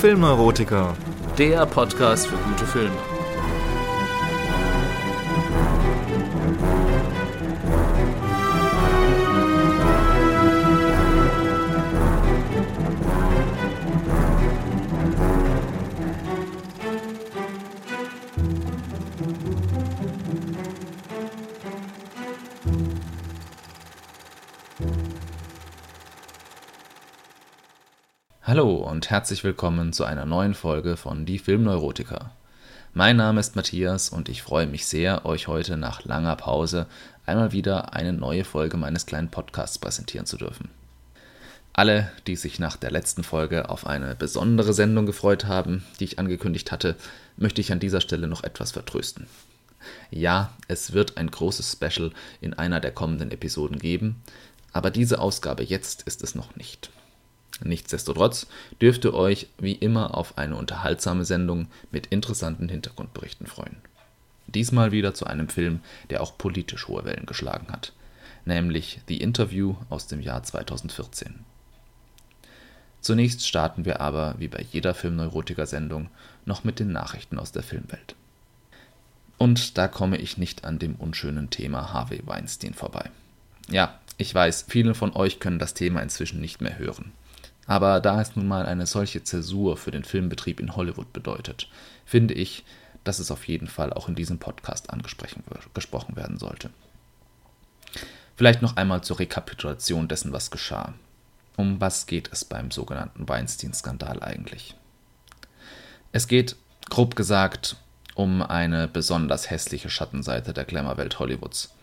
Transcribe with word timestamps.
Filmneurotiker. 0.00 0.94
Der 1.38 1.66
Podcast 1.66 2.28
für 2.28 2.36
gute 2.36 2.64
Filme. 2.66 3.17
Hallo 28.48 28.76
und 28.76 29.10
herzlich 29.10 29.44
willkommen 29.44 29.92
zu 29.92 30.04
einer 30.04 30.24
neuen 30.24 30.54
Folge 30.54 30.96
von 30.96 31.26
Die 31.26 31.38
Filmneurotiker. 31.38 32.30
Mein 32.94 33.18
Name 33.18 33.40
ist 33.40 33.56
Matthias 33.56 34.08
und 34.08 34.30
ich 34.30 34.40
freue 34.40 34.66
mich 34.66 34.86
sehr, 34.86 35.26
euch 35.26 35.48
heute 35.48 35.76
nach 35.76 36.06
langer 36.06 36.34
Pause 36.34 36.86
einmal 37.26 37.52
wieder 37.52 37.92
eine 37.92 38.14
neue 38.14 38.44
Folge 38.44 38.78
meines 38.78 39.04
kleinen 39.04 39.28
Podcasts 39.28 39.78
präsentieren 39.78 40.24
zu 40.24 40.38
dürfen. 40.38 40.70
Alle, 41.74 42.10
die 42.26 42.36
sich 42.36 42.58
nach 42.58 42.78
der 42.78 42.90
letzten 42.90 43.22
Folge 43.22 43.68
auf 43.68 43.86
eine 43.86 44.14
besondere 44.14 44.72
Sendung 44.72 45.04
gefreut 45.04 45.44
haben, 45.44 45.84
die 46.00 46.04
ich 46.04 46.18
angekündigt 46.18 46.72
hatte, 46.72 46.96
möchte 47.36 47.60
ich 47.60 47.70
an 47.70 47.80
dieser 47.80 48.00
Stelle 48.00 48.28
noch 48.28 48.44
etwas 48.44 48.72
vertrösten. 48.72 49.26
Ja, 50.10 50.54
es 50.68 50.94
wird 50.94 51.18
ein 51.18 51.30
großes 51.30 51.70
Special 51.72 52.12
in 52.40 52.54
einer 52.54 52.80
der 52.80 52.92
kommenden 52.92 53.30
Episoden 53.30 53.78
geben, 53.78 54.22
aber 54.72 54.90
diese 54.90 55.18
Ausgabe 55.18 55.64
jetzt 55.64 56.04
ist 56.04 56.22
es 56.22 56.34
noch 56.34 56.56
nicht. 56.56 56.88
Nichtsdestotrotz 57.62 58.46
dürft 58.80 59.04
ihr 59.04 59.14
euch 59.14 59.48
wie 59.58 59.72
immer 59.72 60.16
auf 60.16 60.38
eine 60.38 60.56
unterhaltsame 60.56 61.24
Sendung 61.24 61.68
mit 61.90 62.06
interessanten 62.06 62.68
Hintergrundberichten 62.68 63.46
freuen. 63.46 63.76
Diesmal 64.46 64.92
wieder 64.92 65.12
zu 65.12 65.26
einem 65.26 65.48
Film, 65.48 65.80
der 66.10 66.22
auch 66.22 66.38
politisch 66.38 66.88
hohe 66.88 67.04
Wellen 67.04 67.26
geschlagen 67.26 67.70
hat, 67.70 67.92
nämlich 68.44 69.00
The 69.08 69.18
Interview 69.18 69.76
aus 69.90 70.06
dem 70.06 70.20
Jahr 70.20 70.42
2014. 70.42 71.44
Zunächst 73.00 73.46
starten 73.46 73.84
wir 73.84 74.00
aber, 74.00 74.34
wie 74.38 74.48
bei 74.48 74.64
jeder 74.72 74.94
Filmneurotiker-Sendung, 74.94 76.08
noch 76.46 76.64
mit 76.64 76.78
den 76.78 76.92
Nachrichten 76.92 77.38
aus 77.38 77.52
der 77.52 77.62
Filmwelt. 77.62 78.14
Und 79.36 79.78
da 79.78 79.86
komme 79.86 80.16
ich 80.16 80.36
nicht 80.36 80.64
an 80.64 80.78
dem 80.78 80.96
unschönen 80.96 81.50
Thema 81.50 81.92
Harvey 81.92 82.22
Weinstein 82.26 82.74
vorbei. 82.74 83.10
Ja, 83.70 83.98
ich 84.16 84.34
weiß, 84.34 84.64
viele 84.68 84.94
von 84.94 85.14
euch 85.14 85.38
können 85.38 85.60
das 85.60 85.74
Thema 85.74 86.02
inzwischen 86.02 86.40
nicht 86.40 86.60
mehr 86.60 86.78
hören. 86.78 87.12
Aber 87.68 88.00
da 88.00 88.20
es 88.20 88.34
nun 88.34 88.48
mal 88.48 88.64
eine 88.64 88.86
solche 88.86 89.22
Zäsur 89.22 89.76
für 89.76 89.90
den 89.90 90.02
Filmbetrieb 90.02 90.58
in 90.58 90.74
Hollywood 90.74 91.12
bedeutet, 91.12 91.68
finde 92.06 92.32
ich, 92.32 92.64
dass 93.04 93.18
es 93.18 93.30
auf 93.30 93.46
jeden 93.46 93.68
Fall 93.68 93.92
auch 93.92 94.08
in 94.08 94.14
diesem 94.14 94.38
Podcast 94.38 94.90
angesprochen 94.90 95.44
werden 96.16 96.38
sollte. 96.38 96.70
Vielleicht 98.36 98.62
noch 98.62 98.76
einmal 98.76 99.02
zur 99.02 99.18
Rekapitulation 99.18 100.08
dessen, 100.08 100.32
was 100.32 100.50
geschah. 100.50 100.94
Um 101.56 101.78
was 101.80 102.06
geht 102.06 102.30
es 102.32 102.44
beim 102.44 102.70
sogenannten 102.70 103.28
Weinstein-Skandal 103.28 104.22
eigentlich? 104.22 104.74
Es 106.10 106.26
geht, 106.26 106.56
grob 106.88 107.16
gesagt, 107.16 107.76
um 108.14 108.40
eine 108.40 108.88
besonders 108.88 109.50
hässliche 109.50 109.90
Schattenseite 109.90 110.54
der 110.54 110.64
Glamour-Welt 110.64 111.18
Hollywoods, 111.18 111.74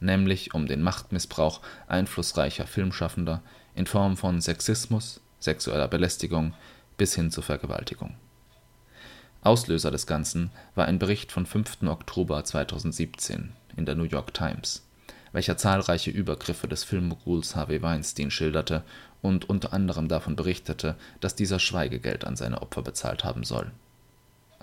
nämlich 0.00 0.54
um 0.54 0.66
den 0.66 0.80
Machtmissbrauch 0.80 1.60
einflussreicher 1.86 2.66
Filmschaffender 2.66 3.42
in 3.78 3.86
Form 3.86 4.16
von 4.16 4.40
Sexismus, 4.40 5.20
sexueller 5.38 5.86
Belästigung 5.86 6.52
bis 6.96 7.14
hin 7.14 7.30
zur 7.30 7.44
Vergewaltigung. 7.44 8.16
Auslöser 9.42 9.92
des 9.92 10.08
Ganzen 10.08 10.50
war 10.74 10.86
ein 10.86 10.98
Bericht 10.98 11.30
von 11.30 11.46
5. 11.46 11.84
Oktober 11.84 12.42
2017 12.42 13.52
in 13.76 13.86
der 13.86 13.94
New 13.94 14.02
York 14.02 14.34
Times, 14.34 14.84
welcher 15.30 15.56
zahlreiche 15.56 16.10
Übergriffe 16.10 16.66
des 16.66 16.82
Filmmoguls 16.82 17.54
Harvey 17.54 17.80
Weinstein 17.80 18.32
schilderte 18.32 18.82
und 19.22 19.48
unter 19.48 19.72
anderem 19.72 20.08
davon 20.08 20.34
berichtete, 20.34 20.96
dass 21.20 21.36
dieser 21.36 21.60
Schweigegeld 21.60 22.24
an 22.24 22.34
seine 22.34 22.60
Opfer 22.62 22.82
bezahlt 22.82 23.22
haben 23.22 23.44
soll. 23.44 23.70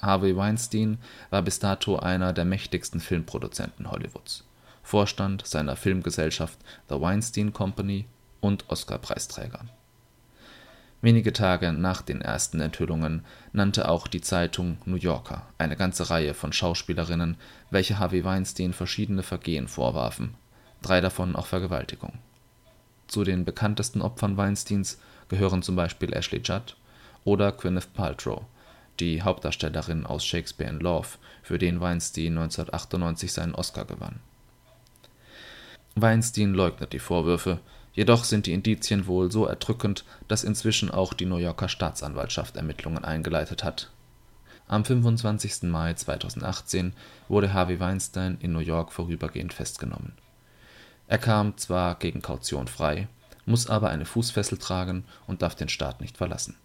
Harvey 0.01 0.35
Weinstein 0.35 0.97
war 1.29 1.41
bis 1.41 1.59
dato 1.59 1.97
einer 1.97 2.33
der 2.33 2.43
mächtigsten 2.43 2.99
Filmproduzenten 2.99 3.89
Hollywoods, 3.89 4.43
Vorstand 4.83 5.47
seiner 5.47 5.77
Filmgesellschaft 5.77 6.59
The 6.89 6.99
Weinstein 6.99 7.53
Company 7.53 8.07
und 8.45 8.69
Oscar-Preisträger. 8.69 9.65
Wenige 11.01 11.33
Tage 11.33 11.73
nach 11.73 12.03
den 12.03 12.21
ersten 12.21 12.59
Enthüllungen 12.59 13.25
nannte 13.53 13.89
auch 13.89 14.07
die 14.07 14.21
Zeitung 14.21 14.77
New 14.85 14.97
Yorker 14.97 15.47
eine 15.57 15.75
ganze 15.75 16.09
Reihe 16.11 16.35
von 16.35 16.53
Schauspielerinnen, 16.53 17.37
welche 17.71 17.97
Harvey 17.97 18.23
Weinstein 18.23 18.73
verschiedene 18.73 19.23
Vergehen 19.23 19.67
vorwarfen, 19.67 20.35
drei 20.83 21.01
davon 21.01 21.35
auch 21.35 21.47
Vergewaltigung. 21.47 22.13
Zu 23.07 23.23
den 23.23 23.45
bekanntesten 23.45 24.01
Opfern 24.01 24.37
Weinsteins 24.37 24.99
gehören 25.27 25.63
zum 25.63 25.75
Beispiel 25.75 26.13
Ashley 26.13 26.41
Judd 26.43 26.75
oder 27.23 27.51
Gwyneth 27.51 27.93
Paltrow, 27.93 28.45
die 28.99 29.23
Hauptdarstellerin 29.23 30.05
aus 30.05 30.23
Shakespeare 30.23 30.71
in 30.71 30.79
Love, 30.79 31.17
für 31.41 31.57
den 31.57 31.81
Weinstein 31.81 32.37
1998 32.37 33.33
seinen 33.33 33.55
Oscar 33.55 33.85
gewann. 33.85 34.19
Weinstein 35.95 36.53
leugnet 36.53 36.93
die 36.93 36.99
Vorwürfe 36.99 37.59
Jedoch 37.95 38.25
sind 38.25 38.45
die 38.45 38.53
Indizien 38.53 39.07
wohl 39.07 39.31
so 39.31 39.45
erdrückend, 39.45 40.03
dass 40.27 40.43
inzwischen 40.43 40.91
auch 40.91 41.13
die 41.13 41.25
New 41.25 41.37
Yorker 41.37 41.69
Staatsanwaltschaft 41.69 42.57
Ermittlungen 42.57 43.05
eingeleitet 43.05 43.63
hat. 43.63 43.89
Am 44.67 44.83
25. 44.83 45.63
Mai 45.63 45.93
2018 45.93 46.93
wurde 47.29 47.53
Harvey 47.53 47.79
Weinstein 47.79 48.37
in 48.41 48.51
New 48.51 48.59
York 48.59 48.91
vorübergehend 48.91 49.53
festgenommen. 49.53 50.11
Er 51.07 51.19
kam 51.19 51.57
zwar 51.57 51.95
gegen 51.95 52.21
Kaution 52.21 52.67
frei, 52.67 53.07
muss 53.45 53.69
aber 53.69 53.89
eine 53.91 54.05
Fußfessel 54.05 54.57
tragen 54.57 55.05
und 55.25 55.41
darf 55.41 55.55
den 55.55 55.69
Staat 55.69 56.01
nicht 56.01 56.17
verlassen. 56.17 56.55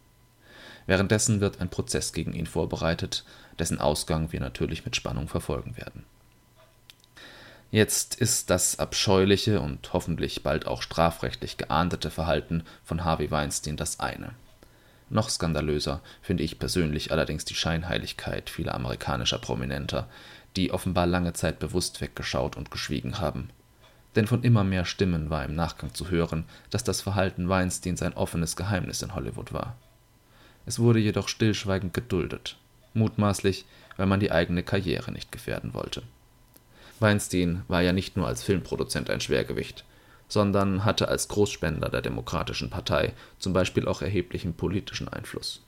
Währenddessen 0.86 1.40
wird 1.40 1.60
ein 1.60 1.68
Prozess 1.68 2.12
gegen 2.12 2.32
ihn 2.32 2.46
vorbereitet, 2.46 3.24
dessen 3.58 3.78
Ausgang 3.78 4.32
wir 4.32 4.40
natürlich 4.40 4.84
mit 4.84 4.96
Spannung 4.96 5.28
verfolgen 5.28 5.76
werden 5.76 6.04
Jetzt 7.72 8.16
ist 8.16 8.50
das 8.50 8.80
abscheuliche 8.80 9.60
und 9.60 9.92
hoffentlich 9.92 10.42
bald 10.42 10.66
auch 10.66 10.82
strafrechtlich 10.82 11.56
geahndete 11.56 12.10
Verhalten 12.10 12.64
von 12.82 13.04
Harvey 13.04 13.30
Weinstein 13.30 13.76
das 13.76 14.00
eine. 14.00 14.32
Noch 15.08 15.30
skandalöser 15.30 16.00
finde 16.20 16.42
ich 16.42 16.58
persönlich 16.58 17.12
allerdings 17.12 17.44
die 17.44 17.54
Scheinheiligkeit 17.54 18.50
vieler 18.50 18.74
amerikanischer 18.74 19.38
Prominenter, 19.38 20.08
die 20.56 20.72
offenbar 20.72 21.06
lange 21.06 21.32
Zeit 21.32 21.60
bewusst 21.60 22.00
weggeschaut 22.00 22.56
und 22.56 22.72
geschwiegen 22.72 23.20
haben. 23.20 23.50
Denn 24.16 24.26
von 24.26 24.42
immer 24.42 24.64
mehr 24.64 24.84
Stimmen 24.84 25.30
war 25.30 25.44
im 25.44 25.54
Nachgang 25.54 25.94
zu 25.94 26.10
hören, 26.10 26.46
dass 26.70 26.82
das 26.82 27.00
Verhalten 27.00 27.48
Weinsteins 27.48 28.02
ein 28.02 28.14
offenes 28.14 28.56
Geheimnis 28.56 29.02
in 29.02 29.14
Hollywood 29.14 29.52
war. 29.52 29.76
Es 30.66 30.80
wurde 30.80 30.98
jedoch 30.98 31.28
stillschweigend 31.28 31.94
geduldet, 31.94 32.56
mutmaßlich, 32.94 33.64
weil 33.96 34.06
man 34.06 34.18
die 34.18 34.32
eigene 34.32 34.64
Karriere 34.64 35.12
nicht 35.12 35.30
gefährden 35.30 35.72
wollte 35.72 36.02
Weinstein 37.00 37.62
war 37.66 37.80
ja 37.80 37.92
nicht 37.92 38.16
nur 38.16 38.26
als 38.26 38.42
Filmproduzent 38.42 39.10
ein 39.10 39.20
Schwergewicht, 39.20 39.84
sondern 40.28 40.84
hatte 40.84 41.08
als 41.08 41.28
Großspender 41.28 41.88
der 41.88 42.02
Demokratischen 42.02 42.70
Partei 42.70 43.14
zum 43.38 43.52
Beispiel 43.52 43.88
auch 43.88 44.02
erheblichen 44.02 44.54
politischen 44.54 45.08
Einfluss. 45.08 45.62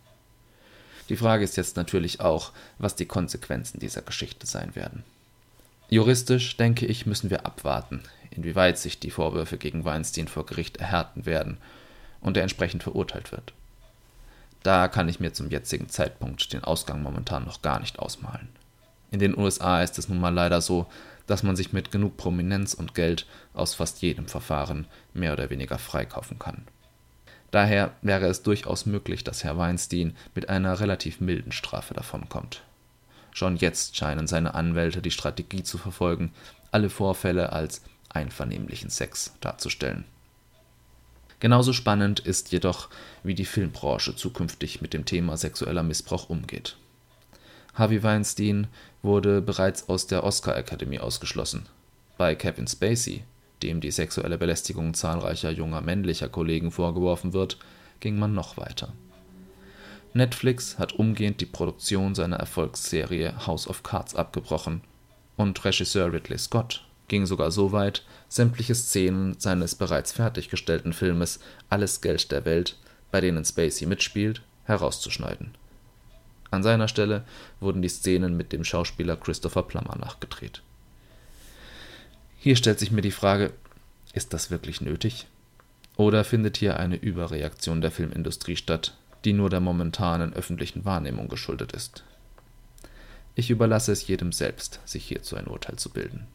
Die 1.09 1.17
Frage 1.17 1.43
ist 1.45 1.57
jetzt 1.57 1.77
natürlich 1.77 2.21
auch, 2.21 2.53
was 2.79 2.95
die 2.95 3.07
Konsequenzen 3.07 3.81
dieser 3.81 4.03
Geschichte 4.03 4.47
sein 4.47 4.77
werden. 4.77 5.03
Juristisch, 5.89 6.57
denke 6.57 6.87
ich, 6.87 7.07
müssen 7.07 7.29
wir 7.29 7.45
abwarten, 7.45 8.03
inwieweit 8.31 8.79
sich 8.79 9.01
die 9.01 9.11
Vorwürfe 9.11 9.59
gegen 9.59 9.85
Weinstein 9.85 10.29
vor 10.29 10.47
Gericht 10.47 10.79
erhärten 10.79 11.27
werden 11.27 11.59
und 12.21 12.37
er 12.37 12.45
entsprechend 12.45 12.83
verurteilt 12.83 13.33
wird. 13.33 13.53
Da 14.63 14.87
kann 14.89 15.09
ich 15.09 15.19
mir 15.19 15.33
zum 15.33 15.51
jetzigen 15.51 15.89
Zeitpunkt 15.89 16.53
den 16.53 16.63
Ausgang 16.63 17.03
momentan 17.03 17.45
noch 17.45 17.63
gar 17.63 17.81
nicht 17.81 17.99
ausmalen. 17.99 18.49
In 19.11 19.19
den 19.19 19.37
USA 19.37 19.83
ist 19.83 19.99
es 19.99 20.09
nun 20.09 20.21
mal 20.21 20.33
leider 20.33 20.61
so, 20.61 20.87
dass 21.27 21.43
man 21.43 21.57
sich 21.57 21.73
mit 21.73 21.91
genug 21.93 22.17
Prominenz 22.17 22.75
und 22.75 22.95
Geld 22.95 23.27
aus 23.55 23.75
fast 23.75 24.03
jedem 24.03 24.27
Verfahren 24.27 24.87
mehr 25.15 25.33
oder 25.33 25.51
weniger 25.51 25.79
freikaufen 25.79 26.39
kann. 26.39 26.63
Daher 27.51 27.93
wäre 28.01 28.27
es 28.27 28.43
durchaus 28.43 28.87
möglich, 28.87 29.25
dass 29.25 29.45
Herr 29.45 29.59
Weinstein 29.59 30.17
mit 30.35 30.49
einer 30.49 30.81
relativ 30.81 31.21
milden 31.21 31.53
Strafe 31.53 31.93
davonkommt. 31.93 32.63
Schon 33.33 33.57
jetzt 33.57 33.97
scheinen 33.97 34.27
seine 34.27 34.55
Anwälte 34.55 35.03
die 35.03 35.11
Strategie 35.11 35.63
zu 35.63 35.79
verfolgen, 35.79 36.33
alle 36.71 36.91
Vorfälle 36.91 37.53
als 37.53 37.83
einvernehmlichen 38.09 38.91
Sex 38.91 39.35
darzustellen. 39.41 40.05
Genauso 41.41 41.73
spannend 41.73 42.21
ist 42.21 42.53
jedoch, 42.53 42.89
wie 43.23 43.35
die 43.35 43.45
Filmbranche 43.45 44.15
zukünftig 44.15 44.81
mit 44.81 44.95
dem 44.95 45.05
Thema 45.05 45.37
sexueller 45.37 45.83
Missbrauch 45.83 46.31
umgeht. 46.31 46.77
Harvey 47.75 48.03
Weinstein 48.03 48.67
wurde 49.03 49.41
bereits 49.41 49.89
aus 49.89 50.07
der 50.07 50.25
Oscar-Akademie 50.25 50.99
ausgeschlossen. 50.99 51.67
Bei 52.19 52.35
Kevin 52.35 52.67
Spacey, 52.67 53.25
dem 53.63 53.81
die 53.81 53.91
sexuelle 53.91 54.39
Belästigung 54.39 54.95
zahlreicher 54.95 55.51
junger 55.51 55.81
männlicher 55.81 56.29
Kollegen 56.29 56.71
vorgeworfen 56.71 57.33
wird, 57.33 57.59
ging 58.01 58.19
man 58.19 58.35
noch 58.35 58.57
weiter. 58.57 58.93
Netflix 60.15 60.79
hat 60.79 60.93
umgehend 60.93 61.41
die 61.41 61.47
Produktion 61.47 62.15
seiner 62.15 62.37
Erfolgsserie 62.37 63.47
House 63.47 63.67
of 63.67 63.83
Cards 63.83 64.15
abgebrochen 64.15 64.83
und 65.37 65.65
Regisseur 65.65 66.13
Ridley 66.13 66.39
Scott 66.39 66.85
ging 67.09 67.27
sogar 67.27 67.51
so 67.51 67.73
weit, 67.73 68.05
sämtliche 68.29 68.75
Szenen 68.75 69.39
seines 69.39 69.75
bereits 69.75 70.13
fertiggestellten 70.13 70.93
Filmes 70.93 71.41
Alles 71.69 72.01
Geld 72.01 72.31
der 72.33 72.45
Welt, 72.45 72.79
bei 73.11 73.21
denen 73.21 73.45
Spacey 73.45 73.87
mitspielt, 73.87 74.43
herauszuschneiden. 74.65 75.55
An 76.53 76.63
seiner 76.63 76.87
Stelle 76.87 77.25
wurden 77.61 77.81
die 77.81 77.89
Szenen 77.89 78.37
mit 78.37 78.53
dem 78.53 78.63
Schauspieler 78.63 79.17
Christopher 79.17 79.63
Plummer 79.63 79.97
nachgedreht. 79.97 80.61
Hier 82.37 82.57
stellt 82.57 82.79
sich 82.79 82.93
mir 82.93 83.01
die 83.01 83.11
Frage, 83.11 83.55
ist 84.13 84.35
das 84.35 84.51
wirklich 84.51 84.83
nötig? 84.83 85.27
Oder 85.97 86.25
findet 86.25 86.59
hier 86.59 86.79
eine 86.79 86.97
Überreaktion 86.97 87.81
der 87.81 87.91
Filmindustrie 87.91 88.57
statt, 88.57 88.95
die 89.25 89.33
nur 89.33 89.49
der 89.49 89.61
momentanen 89.61 90.35
öffentlichen 90.35 90.85
Wahrnehmung 90.85 91.29
geschuldet 91.29 91.73
ist. 91.73 92.05
Ich 93.35 93.49
überlasse 93.49 93.93
es 93.93 94.07
jedem 94.07 94.31
selbst, 94.33 94.81
sich 94.85 95.05
hierzu 95.07 95.37
ein 95.37 95.47
Urteil 95.47 95.77
zu 95.77 95.89
bilden. 95.89 96.27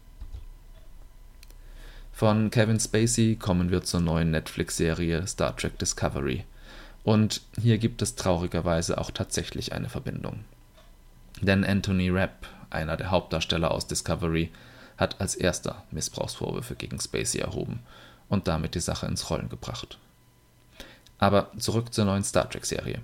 Von 2.11 2.49
Kevin 2.49 2.79
Spacey 2.79 3.35
kommen 3.35 3.69
wir 3.69 3.83
zur 3.83 3.99
neuen 3.99 4.31
Netflix-Serie 4.31 5.27
Star 5.27 5.55
Trek 5.55 5.77
Discovery. 5.77 6.43
Und 7.07 7.39
hier 7.57 7.77
gibt 7.77 8.01
es 8.01 8.15
traurigerweise 8.15 8.97
auch 8.97 9.11
tatsächlich 9.11 9.71
eine 9.71 9.87
Verbindung. 9.87 10.43
Denn 11.39 11.63
Anthony 11.63 12.09
Rapp, 12.09 12.49
einer 12.69 12.97
der 12.97 13.11
Hauptdarsteller 13.11 13.71
aus 13.71 13.87
Discovery, 13.87 14.51
hat 14.97 15.21
als 15.21 15.33
erster 15.33 15.85
Missbrauchsvorwürfe 15.91 16.75
gegen 16.75 16.99
Spacey 16.99 17.39
erhoben 17.39 17.79
und 18.27 18.49
damit 18.49 18.75
die 18.75 18.81
Sache 18.81 19.05
ins 19.05 19.29
Rollen 19.29 19.47
gebracht. 19.47 19.97
Aber 21.17 21.49
zurück 21.57 21.93
zur 21.93 22.03
neuen 22.03 22.25
Star 22.25 22.49
Trek-Serie. 22.49 22.99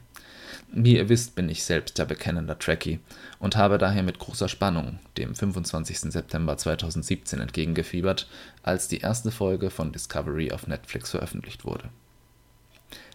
Wie 0.74 0.98
ihr 0.98 1.08
wisst, 1.08 1.36
bin 1.36 1.48
ich 1.48 1.64
selbst 1.64 1.98
der 1.98 2.04
bekennender 2.04 2.60
Trekkie 2.60 3.00
und 3.40 3.56
habe 3.56 3.78
daher 3.78 4.04
mit 4.04 4.20
großer 4.20 4.50
Spannung 4.50 5.00
dem 5.18 5.34
25. 5.34 6.12
September 6.12 6.58
2017 6.58 7.40
entgegengefiebert, 7.40 8.28
als 8.64 8.90
die 8.90 9.00
erste 9.00 9.32
Folge 9.32 9.70
von 9.70 9.94
Discovery 9.94 10.52
auf 10.52 10.68
Netflix 10.68 11.12
veröffentlicht 11.12 11.64
wurde. 11.64 11.90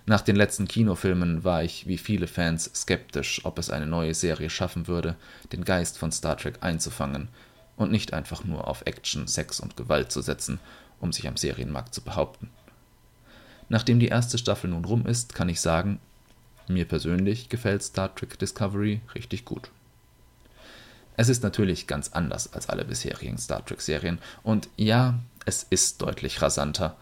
Nach 0.08 0.22
den 0.22 0.36
letzten 0.36 0.66
Kinofilmen 0.66 1.44
war 1.44 1.62
ich 1.62 1.86
wie 1.86 1.98
viele 1.98 2.28
Fans 2.28 2.70
skeptisch, 2.74 3.44
ob 3.44 3.58
es 3.58 3.68
eine 3.68 3.84
neue 3.84 4.14
Serie 4.14 4.48
schaffen 4.48 4.86
würde, 4.86 5.16
den 5.52 5.66
Geist 5.66 5.98
von 5.98 6.10
Star 6.12 6.38
Trek 6.38 6.60
einzufangen 6.62 7.28
und 7.76 7.92
nicht 7.92 8.14
einfach 8.14 8.42
nur 8.42 8.68
auf 8.68 8.80
Action, 8.86 9.26
Sex 9.26 9.60
und 9.60 9.76
Gewalt 9.76 10.10
zu 10.10 10.22
setzen, 10.22 10.60
um 10.98 11.12
sich 11.12 11.28
am 11.28 11.36
Serienmarkt 11.36 11.94
zu 11.94 12.00
behaupten. 12.00 12.48
Nachdem 13.68 14.00
die 14.00 14.08
erste 14.08 14.38
Staffel 14.38 14.70
nun 14.70 14.86
rum 14.86 15.04
ist, 15.04 15.34
kann 15.34 15.50
ich 15.50 15.60
sagen, 15.60 16.00
mir 16.68 16.86
persönlich 16.86 17.50
gefällt 17.50 17.82
Star 17.82 18.14
Trek 18.14 18.38
Discovery 18.38 19.02
richtig 19.14 19.44
gut. 19.44 19.70
Es 21.18 21.28
ist 21.28 21.42
natürlich 21.42 21.86
ganz 21.86 22.12
anders 22.14 22.54
als 22.54 22.70
alle 22.70 22.86
bisherigen 22.86 23.36
Star 23.36 23.62
Trek-Serien 23.62 24.20
und 24.42 24.70
ja, 24.78 25.18
es 25.44 25.66
ist 25.68 26.00
deutlich 26.00 26.40
rasanter, 26.40 26.96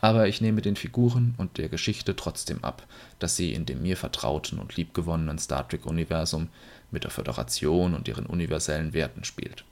aber 0.00 0.28
ich 0.28 0.40
nehme 0.40 0.62
den 0.62 0.76
Figuren 0.76 1.34
und 1.36 1.58
der 1.58 1.68
Geschichte 1.68 2.16
trotzdem 2.16 2.64
ab, 2.64 2.86
dass 3.18 3.36
sie 3.36 3.52
in 3.52 3.66
dem 3.66 3.82
mir 3.82 3.96
vertrauten 3.96 4.58
und 4.58 4.76
liebgewonnenen 4.76 5.38
Star 5.38 5.68
Trek-Universum 5.68 6.48
mit 6.90 7.04
der 7.04 7.10
Föderation 7.10 7.94
und 7.94 8.08
ihren 8.08 8.26
universellen 8.26 8.94
Werten 8.94 9.24
spielt. 9.24 9.64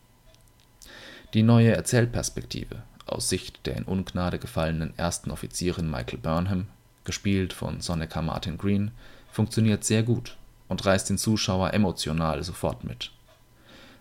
Die 1.35 1.43
neue 1.43 1.73
Erzählperspektive 1.73 2.83
aus 3.07 3.29
Sicht 3.29 3.67
der 3.67 3.77
in 3.77 3.85
Ungnade 3.85 4.39
gefallenen 4.39 4.93
ersten 4.99 5.31
Offizierin 5.31 5.91
Michael 5.91 6.19
Burnham, 6.19 6.67
gespielt 7.05 7.55
von 7.55 7.81
Soneca 7.81 8.21
Martin 8.21 8.59
Green, 8.59 8.91
funktioniert 9.31 9.85
sehr 9.85 10.03
gut 10.03 10.37
und 10.69 10.85
reißt 10.85 11.09
den 11.09 11.19
Zuschauer 11.19 11.73
emotional 11.73 12.43
sofort 12.45 12.85
mit. 12.85 13.13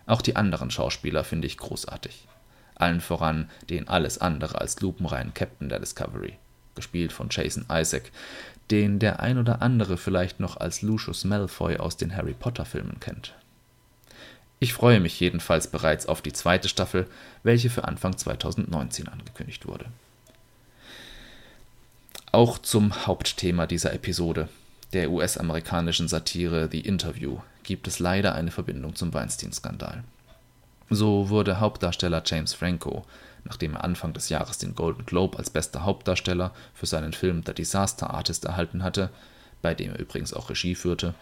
Auch 0.06 0.20
die 0.20 0.36
anderen 0.36 0.70
Schauspieler 0.70 1.24
finde 1.24 1.46
ich 1.46 1.56
großartig. 1.56 2.28
Allen 2.78 3.00
voran 3.00 3.50
den 3.70 3.88
alles 3.88 4.18
andere 4.18 4.60
als 4.60 4.80
lupenreinen 4.80 5.34
Captain 5.34 5.68
der 5.68 5.80
Discovery, 5.80 6.34
gespielt 6.74 7.12
von 7.12 7.28
Jason 7.30 7.66
Isaac, 7.70 8.10
den 8.70 8.98
der 8.98 9.20
ein 9.20 9.38
oder 9.38 9.62
andere 9.62 9.96
vielleicht 9.96 10.40
noch 10.40 10.56
als 10.56 10.82
Lucius 10.82 11.24
Malfoy 11.24 11.78
aus 11.78 11.96
den 11.96 12.14
Harry 12.16 12.34
Potter 12.34 12.64
Filmen 12.64 13.00
kennt. 13.00 13.34
Ich 14.60 14.72
freue 14.72 15.00
mich 15.00 15.18
jedenfalls 15.20 15.68
bereits 15.68 16.06
auf 16.06 16.20
die 16.20 16.32
zweite 16.32 16.68
Staffel, 16.68 17.06
welche 17.42 17.70
für 17.70 17.84
Anfang 17.84 18.16
2019 18.16 19.08
angekündigt 19.08 19.66
wurde. 19.66 19.86
Auch 22.32 22.58
zum 22.58 23.06
Hauptthema 23.06 23.66
dieser 23.66 23.92
Episode, 23.94 24.48
der 24.92 25.10
US-amerikanischen 25.10 26.08
Satire 26.08 26.68
The 26.70 26.80
Interview, 26.80 27.38
gibt 27.62 27.86
es 27.86 28.00
leider 28.00 28.34
eine 28.34 28.50
Verbindung 28.50 28.94
zum 28.94 29.14
Weinstein-Skandal. 29.14 30.02
So 30.90 31.28
wurde 31.28 31.60
Hauptdarsteller 31.60 32.22
James 32.24 32.54
Franco, 32.54 33.04
nachdem 33.44 33.74
er 33.74 33.84
Anfang 33.84 34.14
des 34.14 34.30
Jahres 34.30 34.58
den 34.58 34.74
Golden 34.74 35.04
Globe 35.04 35.38
als 35.38 35.50
bester 35.50 35.84
Hauptdarsteller 35.84 36.52
für 36.72 36.86
seinen 36.86 37.12
Film 37.12 37.42
The 37.44 37.52
Disaster 37.52 38.10
Artist 38.10 38.46
erhalten 38.46 38.82
hatte, 38.82 39.10
bei 39.60 39.74
dem 39.74 39.90
er 39.90 39.98
übrigens 39.98 40.32
auch 40.32 40.48
Regie 40.48 40.74
führte, 40.74 41.14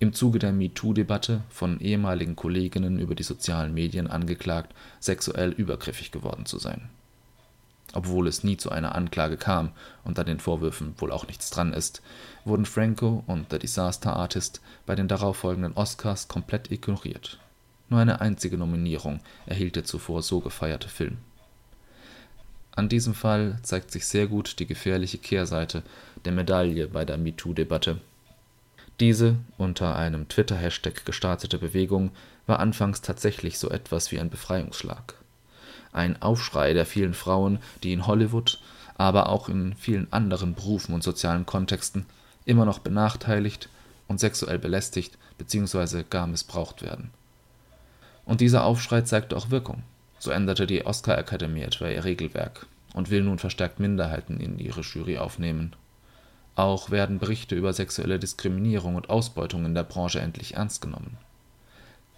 im 0.00 0.12
Zuge 0.12 0.40
der 0.40 0.52
MeToo-Debatte 0.52 1.42
von 1.48 1.78
ehemaligen 1.78 2.34
Kolleginnen 2.34 2.98
über 2.98 3.14
die 3.14 3.22
sozialen 3.22 3.72
Medien 3.72 4.08
angeklagt, 4.08 4.74
sexuell 4.98 5.50
übergriffig 5.50 6.10
geworden 6.10 6.46
zu 6.46 6.58
sein. 6.58 6.88
Obwohl 7.92 8.26
es 8.26 8.42
nie 8.42 8.56
zu 8.56 8.70
einer 8.70 8.96
Anklage 8.96 9.36
kam 9.36 9.70
und 10.02 10.18
an 10.18 10.26
den 10.26 10.40
Vorwürfen 10.40 10.94
wohl 10.98 11.12
auch 11.12 11.28
nichts 11.28 11.50
dran 11.50 11.72
ist, 11.72 12.02
wurden 12.44 12.66
Franco 12.66 13.22
und 13.28 13.52
The 13.52 13.60
Disaster 13.60 14.16
Artist 14.16 14.60
bei 14.84 14.96
den 14.96 15.06
darauffolgenden 15.06 15.74
Oscars 15.74 16.26
komplett 16.26 16.72
ignoriert. 16.72 17.38
Nur 17.88 18.00
eine 18.00 18.20
einzige 18.20 18.56
Nominierung 18.56 19.20
erhielt 19.46 19.76
der 19.76 19.84
zuvor 19.84 20.22
so 20.22 20.40
gefeierte 20.40 20.88
Film. 20.88 21.18
An 22.72 22.88
diesem 22.88 23.14
Fall 23.14 23.58
zeigt 23.62 23.90
sich 23.92 24.06
sehr 24.06 24.26
gut 24.26 24.58
die 24.58 24.66
gefährliche 24.66 25.18
Kehrseite 25.18 25.82
der 26.24 26.32
Medaille 26.32 26.88
bei 26.88 27.04
der 27.04 27.18
MeToo-Debatte 27.18 28.00
diese 29.00 29.36
unter 29.58 29.96
einem 29.96 30.28
Twitter-Hashtag 30.28 31.04
gestartete 31.04 31.58
Bewegung 31.58 32.12
war 32.46 32.60
anfangs 32.60 33.00
tatsächlich 33.00 33.58
so 33.58 33.68
etwas 33.70 34.12
wie 34.12 34.20
ein 34.20 34.30
Befreiungsschlag. 34.30 35.14
Ein 35.92 36.20
Aufschrei 36.22 36.74
der 36.74 36.86
vielen 36.86 37.14
Frauen, 37.14 37.58
die 37.82 37.92
in 37.92 38.06
Hollywood, 38.06 38.60
aber 38.96 39.30
auch 39.30 39.48
in 39.48 39.74
vielen 39.74 40.12
anderen 40.12 40.54
Berufen 40.54 40.94
und 40.94 41.02
sozialen 41.02 41.44
Kontexten 41.44 42.06
immer 42.44 42.64
noch 42.64 42.78
benachteiligt 42.78 43.68
und 44.06 44.20
sexuell 44.20 44.60
belästigt 44.60 45.18
bzw. 45.38 46.04
gar 46.08 46.28
missbraucht 46.28 46.82
werden. 46.82 47.10
Und 48.24 48.40
dieser 48.40 48.64
Aufschrei 48.64 49.02
zeigte 49.02 49.36
auch 49.36 49.50
Wirkung. 49.50 49.82
So 50.18 50.30
änderte 50.30 50.66
die 50.66 50.86
Oscar-Akademie 50.86 51.62
etwa 51.62 51.88
ihr 51.88 52.04
Regelwerk 52.04 52.66
und 52.94 53.10
will 53.10 53.22
nun 53.22 53.38
verstärkt 53.38 53.80
Minderheiten 53.80 54.40
in 54.40 54.58
ihre 54.58 54.80
Jury 54.80 55.18
aufnehmen 55.18 55.74
auch 56.56 56.90
werden 56.90 57.18
Berichte 57.18 57.56
über 57.56 57.72
sexuelle 57.72 58.18
Diskriminierung 58.18 58.94
und 58.94 59.10
Ausbeutung 59.10 59.64
in 59.64 59.74
der 59.74 59.82
Branche 59.82 60.20
endlich 60.20 60.54
ernst 60.54 60.80
genommen. 60.80 61.16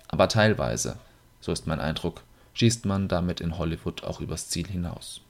Aber 0.09 0.29
teilweise, 0.29 0.99
so 1.41 1.53
ist 1.53 1.67
mein 1.67 1.81
Eindruck, 1.81 2.23
schießt 2.55 2.85
man 2.85 3.09
damit 3.09 3.41
in 3.41 3.59
Hollywood 3.59 4.05
auch 4.05 4.21
übers 4.21 4.49
Ziel 4.49 4.67
hinaus. 4.67 5.23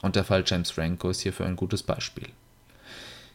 Und 0.00 0.16
der 0.16 0.24
Fall 0.24 0.42
James 0.44 0.72
Franco 0.72 1.10
ist 1.10 1.20
hierfür 1.20 1.46
ein 1.46 1.56
gutes 1.56 1.84
Beispiel. 1.84 2.28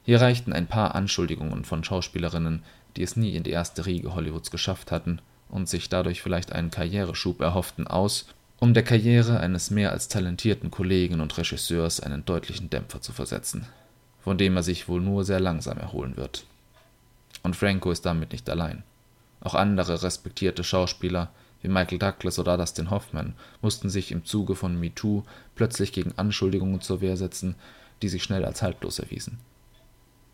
Hier 0.04 0.20
reichten 0.20 0.52
ein 0.52 0.68
paar 0.68 0.96
Anschuldigungen 0.96 1.64
von 1.64 1.84
Schauspielerinnen, 1.84 2.64
die 2.98 3.04
es 3.04 3.16
nie 3.16 3.36
in 3.36 3.44
die 3.44 3.52
erste 3.52 3.86
Riege 3.86 4.14
Hollywoods 4.14 4.52
geschafft 4.52 4.92
hatten 4.92 5.22
und 5.50 5.70
sich 5.70 5.90
dadurch 5.90 6.22
vielleicht 6.22 6.52
einen 6.52 6.72
Karriereschub 6.72 7.42
erhofften, 7.42 7.88
aus, 7.88 8.28
um 8.60 8.74
der 8.74 8.84
Karriere 8.84 9.40
eines 9.40 9.70
mehr 9.70 9.92
als 9.92 10.08
talentierten 10.08 10.72
Kollegen 10.72 11.20
und 11.22 11.38
Regisseurs 11.38 12.00
einen 12.00 12.26
deutlichen 12.26 12.70
Dämpfer 12.70 13.02
zu 13.02 13.14
versetzen 13.14 13.68
von 14.28 14.38
dem 14.38 14.58
er 14.58 14.64
sich 14.64 14.90
wohl 14.90 15.00
nur 15.00 15.24
sehr 15.24 15.40
langsam 15.40 15.78
erholen 15.78 16.18
wird. 16.18 16.44
Und 17.44 17.56
Franco 17.56 17.92
ist 17.92 18.06
damit 18.06 18.34
nicht 18.34 18.50
allein. 18.50 18.84
Auch 19.40 19.56
andere 19.56 20.04
respektierte 20.04 20.66
Schauspieler 20.66 21.30
wie 21.62 21.70
Michael 21.70 21.98
Douglas 21.98 22.38
oder 22.38 22.58
Dustin 22.58 22.90
Hoffman 22.90 23.36
mussten 23.62 23.90
sich 23.90 24.12
im 24.12 24.26
Zuge 24.26 24.56
von 24.56 24.78
MeToo 24.78 25.24
plötzlich 25.56 25.94
gegen 25.94 26.12
Anschuldigungen 26.18 26.82
zur 26.82 27.00
Wehr 27.00 27.16
setzen, 27.16 27.56
die 28.02 28.10
sich 28.10 28.22
schnell 28.22 28.44
als 28.44 28.62
haltlos 28.62 29.00
erwiesen. 29.00 29.40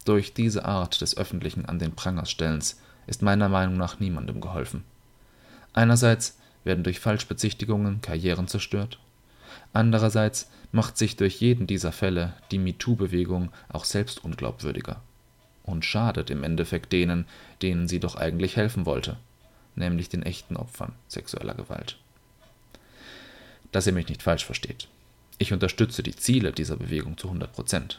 Durch 0.05 0.33
diese 0.33 0.65
Art 0.65 0.99
des 1.01 1.15
öffentlichen 1.15 1.67
An 1.67 1.77
den 1.77 1.93
Prangerstellens 1.93 2.81
ist 3.05 3.21
meiner 3.21 3.47
Meinung 3.47 3.77
nach 3.77 3.99
niemandem 3.99 4.41
geholfen. 4.41 4.83
Einerseits 5.73 6.37
werden 6.63 6.83
durch 6.83 6.99
Falschbezichtigungen 6.99 8.01
Karrieren 8.01 8.47
zerstört, 8.47 8.99
Andererseits 9.73 10.49
macht 10.71 10.97
sich 10.97 11.15
durch 11.15 11.39
jeden 11.39 11.67
dieser 11.67 11.91
Fälle 11.91 12.33
die 12.51 12.59
MeToo-Bewegung 12.59 13.51
auch 13.69 13.85
selbst 13.85 14.23
unglaubwürdiger 14.23 15.01
und 15.63 15.85
schadet 15.85 16.29
im 16.29 16.43
Endeffekt 16.43 16.91
denen, 16.93 17.25
denen 17.61 17.87
sie 17.87 17.99
doch 17.99 18.15
eigentlich 18.15 18.55
helfen 18.55 18.85
wollte, 18.85 19.17
nämlich 19.75 20.09
den 20.09 20.23
echten 20.23 20.57
Opfern 20.57 20.93
sexueller 21.07 21.55
Gewalt. 21.55 21.97
Dass 23.71 23.87
ihr 23.87 23.93
mich 23.93 24.09
nicht 24.09 24.21
falsch 24.21 24.45
versteht. 24.45 24.87
Ich 25.39 25.51
unterstütze 25.51 26.03
die 26.03 26.15
Ziele 26.15 26.51
dieser 26.51 26.77
Bewegung 26.77 27.17
zu 27.17 27.29
100% 27.29 27.95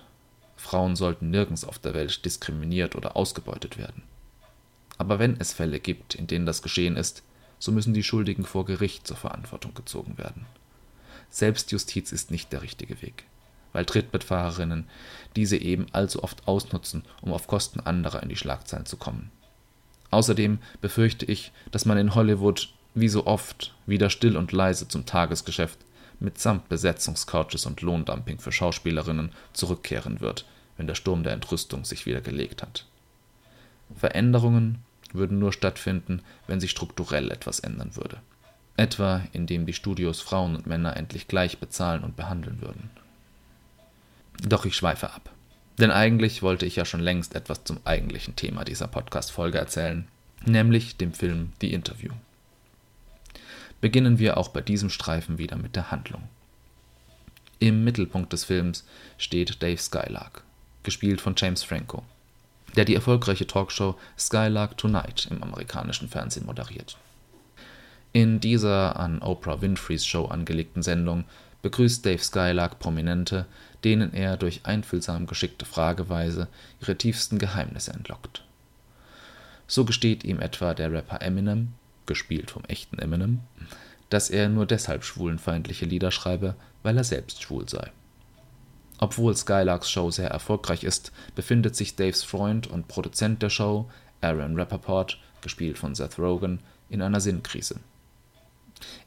Frauen 0.56 0.94
sollten 0.94 1.30
nirgends 1.30 1.64
auf 1.64 1.80
der 1.80 1.94
Welt 1.94 2.24
diskriminiert 2.24 2.94
oder 2.94 3.16
ausgebeutet 3.16 3.76
werden. 3.76 4.04
Aber 4.98 5.18
wenn 5.18 5.38
es 5.40 5.52
Fälle 5.52 5.80
gibt, 5.80 6.14
in 6.14 6.28
denen 6.28 6.46
das 6.46 6.62
geschehen 6.62 6.96
ist, 6.96 7.24
so 7.64 7.72
müssen 7.72 7.94
die 7.94 8.02
Schuldigen 8.02 8.44
vor 8.44 8.66
Gericht 8.66 9.06
zur 9.06 9.16
Verantwortung 9.16 9.72
gezogen 9.72 10.18
werden. 10.18 10.44
Selbstjustiz 11.30 12.12
ist 12.12 12.30
nicht 12.30 12.52
der 12.52 12.60
richtige 12.60 13.00
Weg, 13.00 13.24
weil 13.72 13.86
Trittbettfahrerinnen 13.86 14.86
diese 15.34 15.56
eben 15.56 15.86
allzu 15.92 16.22
oft 16.22 16.46
ausnutzen, 16.46 17.04
um 17.22 17.32
auf 17.32 17.46
Kosten 17.46 17.80
anderer 17.80 18.22
in 18.22 18.28
die 18.28 18.36
Schlagzeilen 18.36 18.84
zu 18.84 18.98
kommen. 18.98 19.30
Außerdem 20.10 20.58
befürchte 20.82 21.24
ich, 21.24 21.52
dass 21.70 21.86
man 21.86 21.96
in 21.96 22.14
Hollywood 22.14 22.68
wie 22.94 23.08
so 23.08 23.26
oft 23.26 23.74
wieder 23.86 24.10
still 24.10 24.36
und 24.36 24.52
leise 24.52 24.86
zum 24.86 25.06
Tagesgeschäft 25.06 25.78
mitsamt 26.20 26.68
Besetzungscouches 26.68 27.64
und 27.64 27.80
Lohndumping 27.80 28.40
für 28.40 28.52
Schauspielerinnen 28.52 29.32
zurückkehren 29.54 30.20
wird, 30.20 30.44
wenn 30.76 30.86
der 30.86 30.96
Sturm 30.96 31.22
der 31.22 31.32
Entrüstung 31.32 31.86
sich 31.86 32.04
wieder 32.04 32.20
gelegt 32.20 32.60
hat. 32.60 32.84
Veränderungen 33.96 34.84
würden 35.14 35.38
nur 35.38 35.52
stattfinden, 35.52 36.20
wenn 36.46 36.60
sich 36.60 36.70
strukturell 36.70 37.30
etwas 37.30 37.60
ändern 37.60 37.96
würde. 37.96 38.20
Etwa 38.76 39.22
indem 39.32 39.66
die 39.66 39.72
Studios 39.72 40.20
Frauen 40.20 40.56
und 40.56 40.66
Männer 40.66 40.96
endlich 40.96 41.28
gleich 41.28 41.58
bezahlen 41.58 42.02
und 42.02 42.16
behandeln 42.16 42.60
würden. 42.60 42.90
Doch 44.46 44.66
ich 44.66 44.74
schweife 44.74 45.12
ab. 45.12 45.30
Denn 45.78 45.90
eigentlich 45.90 46.42
wollte 46.42 46.66
ich 46.66 46.76
ja 46.76 46.84
schon 46.84 47.00
längst 47.00 47.34
etwas 47.34 47.64
zum 47.64 47.78
eigentlichen 47.84 48.36
Thema 48.36 48.64
dieser 48.64 48.88
Podcast-Folge 48.88 49.58
erzählen, 49.58 50.06
nämlich 50.44 50.96
dem 50.96 51.12
Film 51.12 51.52
The 51.60 51.72
Interview. 51.72 52.12
Beginnen 53.80 54.18
wir 54.18 54.36
auch 54.36 54.48
bei 54.48 54.60
diesem 54.60 54.90
Streifen 54.90 55.38
wieder 55.38 55.56
mit 55.56 55.76
der 55.76 55.90
Handlung. 55.90 56.22
Im 57.58 57.84
Mittelpunkt 57.84 58.32
des 58.32 58.44
Films 58.44 58.84
steht 59.18 59.62
Dave 59.62 59.78
Skylark, 59.78 60.42
gespielt 60.82 61.20
von 61.20 61.34
James 61.36 61.62
Franco 61.62 62.04
der 62.76 62.84
die 62.84 62.94
erfolgreiche 62.94 63.46
Talkshow 63.46 63.96
Skylark 64.18 64.76
Tonight 64.76 65.28
im 65.30 65.42
amerikanischen 65.42 66.08
Fernsehen 66.08 66.46
moderiert. 66.46 66.96
In 68.12 68.40
dieser 68.40 68.98
an 68.98 69.22
Oprah 69.22 69.60
Winfreys 69.60 70.06
Show 70.06 70.26
angelegten 70.26 70.82
Sendung 70.82 71.24
begrüßt 71.62 72.04
Dave 72.04 72.22
Skylark 72.22 72.78
Prominente, 72.78 73.46
denen 73.82 74.12
er 74.12 74.36
durch 74.36 74.60
einfühlsam 74.64 75.26
geschickte 75.26 75.64
Frageweise 75.64 76.48
ihre 76.80 76.96
tiefsten 76.96 77.38
Geheimnisse 77.38 77.92
entlockt. 77.92 78.44
So 79.66 79.84
gesteht 79.84 80.24
ihm 80.24 80.40
etwa 80.40 80.74
der 80.74 80.92
Rapper 80.92 81.22
Eminem, 81.22 81.72
gespielt 82.06 82.50
vom 82.50 82.64
echten 82.64 82.98
Eminem, 82.98 83.40
dass 84.10 84.30
er 84.30 84.48
nur 84.48 84.66
deshalb 84.66 85.04
schwulenfeindliche 85.04 85.86
Lieder 85.86 86.10
schreibe, 86.10 86.54
weil 86.82 86.96
er 86.96 87.04
selbst 87.04 87.42
schwul 87.42 87.68
sei 87.68 87.90
obwohl 88.98 89.36
Skylarks 89.36 89.90
Show 89.90 90.10
sehr 90.10 90.30
erfolgreich 90.30 90.84
ist, 90.84 91.12
befindet 91.34 91.74
sich 91.76 91.96
Daves 91.96 92.22
Freund 92.22 92.66
und 92.66 92.88
Produzent 92.88 93.42
der 93.42 93.50
Show, 93.50 93.90
Aaron 94.20 94.56
Rappaport 94.56 95.18
(gespielt 95.40 95.78
von 95.78 95.94
Seth 95.94 96.18
Rogen), 96.18 96.60
in 96.88 97.02
einer 97.02 97.20
Sinnkrise. 97.20 97.80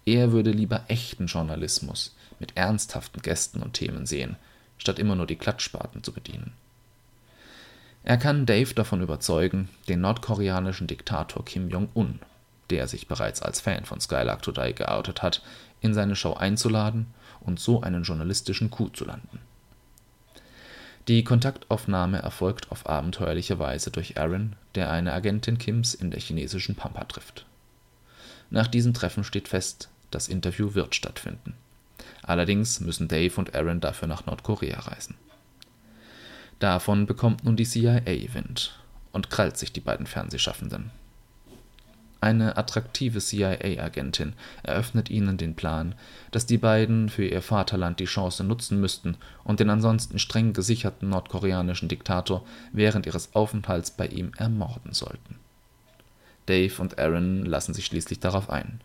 Er 0.05 0.31
würde 0.31 0.51
lieber 0.51 0.83
echten 0.87 1.27
Journalismus 1.27 2.15
mit 2.39 2.55
ernsthaften 2.55 3.21
Gästen 3.21 3.61
und 3.61 3.73
Themen 3.73 4.05
sehen, 4.05 4.35
statt 4.77 4.99
immer 4.99 5.15
nur 5.15 5.25
die 5.25 5.35
Klatschspaten 5.35 6.03
zu 6.03 6.11
bedienen. 6.11 6.53
Er 8.03 8.17
kann 8.17 8.45
Dave 8.45 8.73
davon 8.73 9.01
überzeugen, 9.01 9.69
den 9.89 10.01
nordkoreanischen 10.01 10.87
Diktator 10.87 11.43
Kim 11.43 11.69
Jong-un, 11.69 12.19
der 12.69 12.87
sich 12.87 13.07
bereits 13.07 13.41
als 13.41 13.59
Fan 13.59 13.85
von 13.85 13.99
Skylark 13.99 14.41
Today 14.41 14.73
geoutet 14.73 15.21
hat, 15.21 15.41
in 15.81 15.93
seine 15.93 16.15
Show 16.15 16.33
einzuladen 16.33 17.07
und 17.39 17.59
so 17.59 17.81
einen 17.81 18.03
journalistischen 18.03 18.69
Coup 18.69 18.95
zu 18.95 19.05
landen 19.05 19.39
die 21.07 21.23
Kontaktaufnahme 21.23 22.19
erfolgt 22.19 22.71
auf 22.71 22.87
abenteuerliche 22.87 23.59
Weise 23.59 23.91
durch 23.91 24.17
Aaron, 24.17 24.55
der 24.75 24.91
eine 24.91 25.13
Agentin 25.13 25.57
Kims 25.57 25.93
in 25.93 26.11
der 26.11 26.19
chinesischen 26.19 26.75
Pampa 26.75 27.05
trifft. 27.05 27.45
Nach 28.49 28.67
diesem 28.67 28.93
Treffen 28.93 29.23
steht 29.23 29.47
fest, 29.47 29.89
das 30.11 30.27
Interview 30.27 30.73
wird 30.73 30.95
stattfinden. 30.95 31.53
Allerdings 32.23 32.81
müssen 32.81 33.07
Dave 33.07 33.33
und 33.37 33.55
Aaron 33.55 33.79
dafür 33.79 34.07
nach 34.07 34.25
Nordkorea 34.25 34.79
reisen. 34.79 35.15
Davon 36.59 37.05
bekommt 37.05 37.43
nun 37.43 37.55
die 37.55 37.65
CIA 37.65 38.33
Wind 38.33 38.77
und 39.11 39.29
krallt 39.29 39.57
sich 39.57 39.71
die 39.71 39.79
beiden 39.79 40.07
Fernsehschaffenden 40.07 40.91
eine 42.19 42.57
attraktive 42.57 43.19
CIA-Agentin 43.19 44.33
eröffnet 44.63 45.09
ihnen 45.09 45.37
den 45.37 45.55
Plan, 45.55 45.93
dass 46.31 46.45
die 46.47 46.57
beiden 46.57 47.09
für 47.09 47.25
ihr 47.25 47.41
Vaterland 47.41 47.99
die 47.99 48.05
Chance 48.05 48.43
nutzen 48.43 48.79
müssten 48.79 49.17
und 49.43 49.59
den 49.59 49.69
ansonsten 49.69 50.17
streng 50.17 50.53
gesicherten 50.53 51.09
nordkoreanischen 51.09 51.89
Diktator 51.89 52.43
während 52.73 53.05
ihres 53.05 53.35
Aufenthalts 53.35 53.91
bei 53.91 54.07
ihm 54.07 54.31
ermorden 54.37 54.93
sollten. 54.93 55.37
Dave 56.47 56.81
und 56.81 56.97
Aaron 56.97 57.45
lassen 57.45 57.73
sich 57.73 57.85
schließlich 57.85 58.19
darauf 58.19 58.49
ein. 58.49 58.81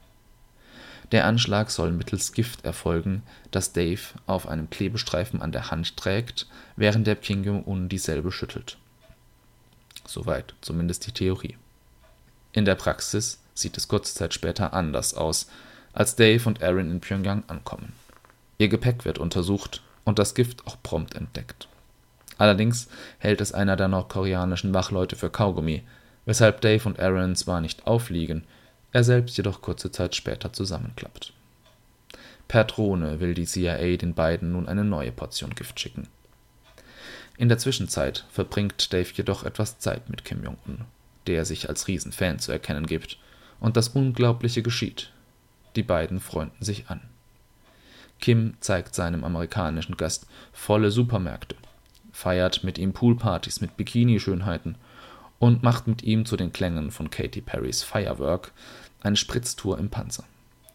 Der 1.13 1.27
Anschlag 1.27 1.71
soll 1.71 1.93
mittels 1.93 2.33
Gift 2.33 2.65
erfolgen, 2.65 3.23
das 3.51 3.73
Dave 3.73 4.01
auf 4.27 4.49
einem 4.49 4.69
Klebestreifen 4.69 5.41
an 5.41 5.53
der 5.53 5.71
Hand 5.71 5.97
trägt, 5.97 6.49
während 6.77 7.07
der 7.07 7.17
Kim 7.17 7.45
Jong-un 7.45 7.89
dieselbe 7.89 8.33
schüttelt. 8.33 8.79
Soweit 10.07 10.55
zumindest 10.61 11.07
die 11.07 11.13
Theorie 11.13 11.57
in 12.53 12.65
der 12.65 12.75
Praxis 12.75 13.39
sieht 13.55 13.77
es 13.77 13.89
kurze 13.89 14.15
Zeit 14.15 14.35
später 14.35 14.75
anders 14.75 15.15
aus, 15.15 15.49
als 15.93 16.17
Dave 16.17 16.47
und 16.47 16.63
Aaron 16.63 16.91
in 16.91 17.01
Pyongyang 17.01 17.45
ankommen. 17.49 17.93
Ihr 18.59 18.69
Gepäck 18.69 19.05
wird 19.05 19.19
untersucht 19.19 19.83
und 20.05 20.19
das 20.19 20.35
Gift 20.35 20.67
auch 20.67 20.77
prompt 20.83 21.15
entdeckt. 21.15 21.69
Allerdings 22.39 22.89
hält 23.19 23.41
es 23.41 23.53
einer 23.53 23.77
der 23.77 23.89
nordkoreanischen 23.89 24.75
Wachleute 24.75 25.17
für 25.17 25.31
Kaugummi, 25.31 25.83
weshalb 26.25 26.61
Dave 26.61 26.87
und 26.89 26.99
Aaron 27.01 27.37
zwar 27.37 27.61
nicht 27.61 27.87
aufliegen, 27.87 28.45
er 28.93 29.05
selbst 29.05 29.37
jedoch 29.37 29.63
kurze 29.63 29.91
Zeit 29.91 30.15
später 30.15 30.53
zusammenklappt. 30.53 31.33
Per 32.49 32.65
Drohne 32.65 33.21
will 33.21 33.35
die 33.35 33.47
CIA 33.47 33.97
den 33.97 34.15
beiden 34.15 34.53
nun 34.53 34.69
eine 34.69 34.85
neue 34.85 35.13
Portion 35.13 35.55
Gift 35.55 35.81
schicken. 35.81 36.09
In 37.39 37.49
der 37.49 37.59
Zwischenzeit 37.59 38.27
verbringt 38.31 38.93
Dave 38.93 39.09
jedoch 39.15 39.45
etwas 39.45 39.79
Zeit 39.79 40.11
mit 40.11 40.25
Kim 40.25 40.45
Jong-un 40.45 40.85
der 41.27 41.45
sich 41.45 41.69
als 41.69 41.89
Riesenfan 41.89 42.39
zu 42.39 42.53
erkennen 42.53 42.87
gibt, 42.87 43.19
und 43.61 43.77
das 43.77 43.89
Unglaubliche 43.89 44.63
geschieht. 44.63 45.13
Die 45.77 45.83
beiden 45.83 46.21
freunden 46.21 46.65
sich 46.65 46.89
an. 46.89 47.01
Kim 48.21 48.55
zeigt 48.61 48.95
seinem 48.95 49.25
amerikanischen 49.25 49.97
Gast 49.97 50.27
volle 50.53 50.91
Supermärkte, 50.91 51.57
feiert 52.13 52.63
mit 52.63 52.79
ihm 52.79 52.93
Poolpartys 52.93 53.61
mit 53.61 53.77
Bikini-Schönheiten 53.77 54.77
und 55.39 55.63
macht 55.63 55.89
mit 55.89 56.03
ihm 56.03 56.25
zu 56.25 56.37
den 56.37 56.53
Klängen 56.53 56.91
von 56.91 57.11
Katy 57.11 57.41
Perrys 57.41 57.83
Firework 57.83 58.53
eine 59.03 59.17
Spritztour 59.17 59.79
im 59.79 59.91
Panzer. 59.91 60.25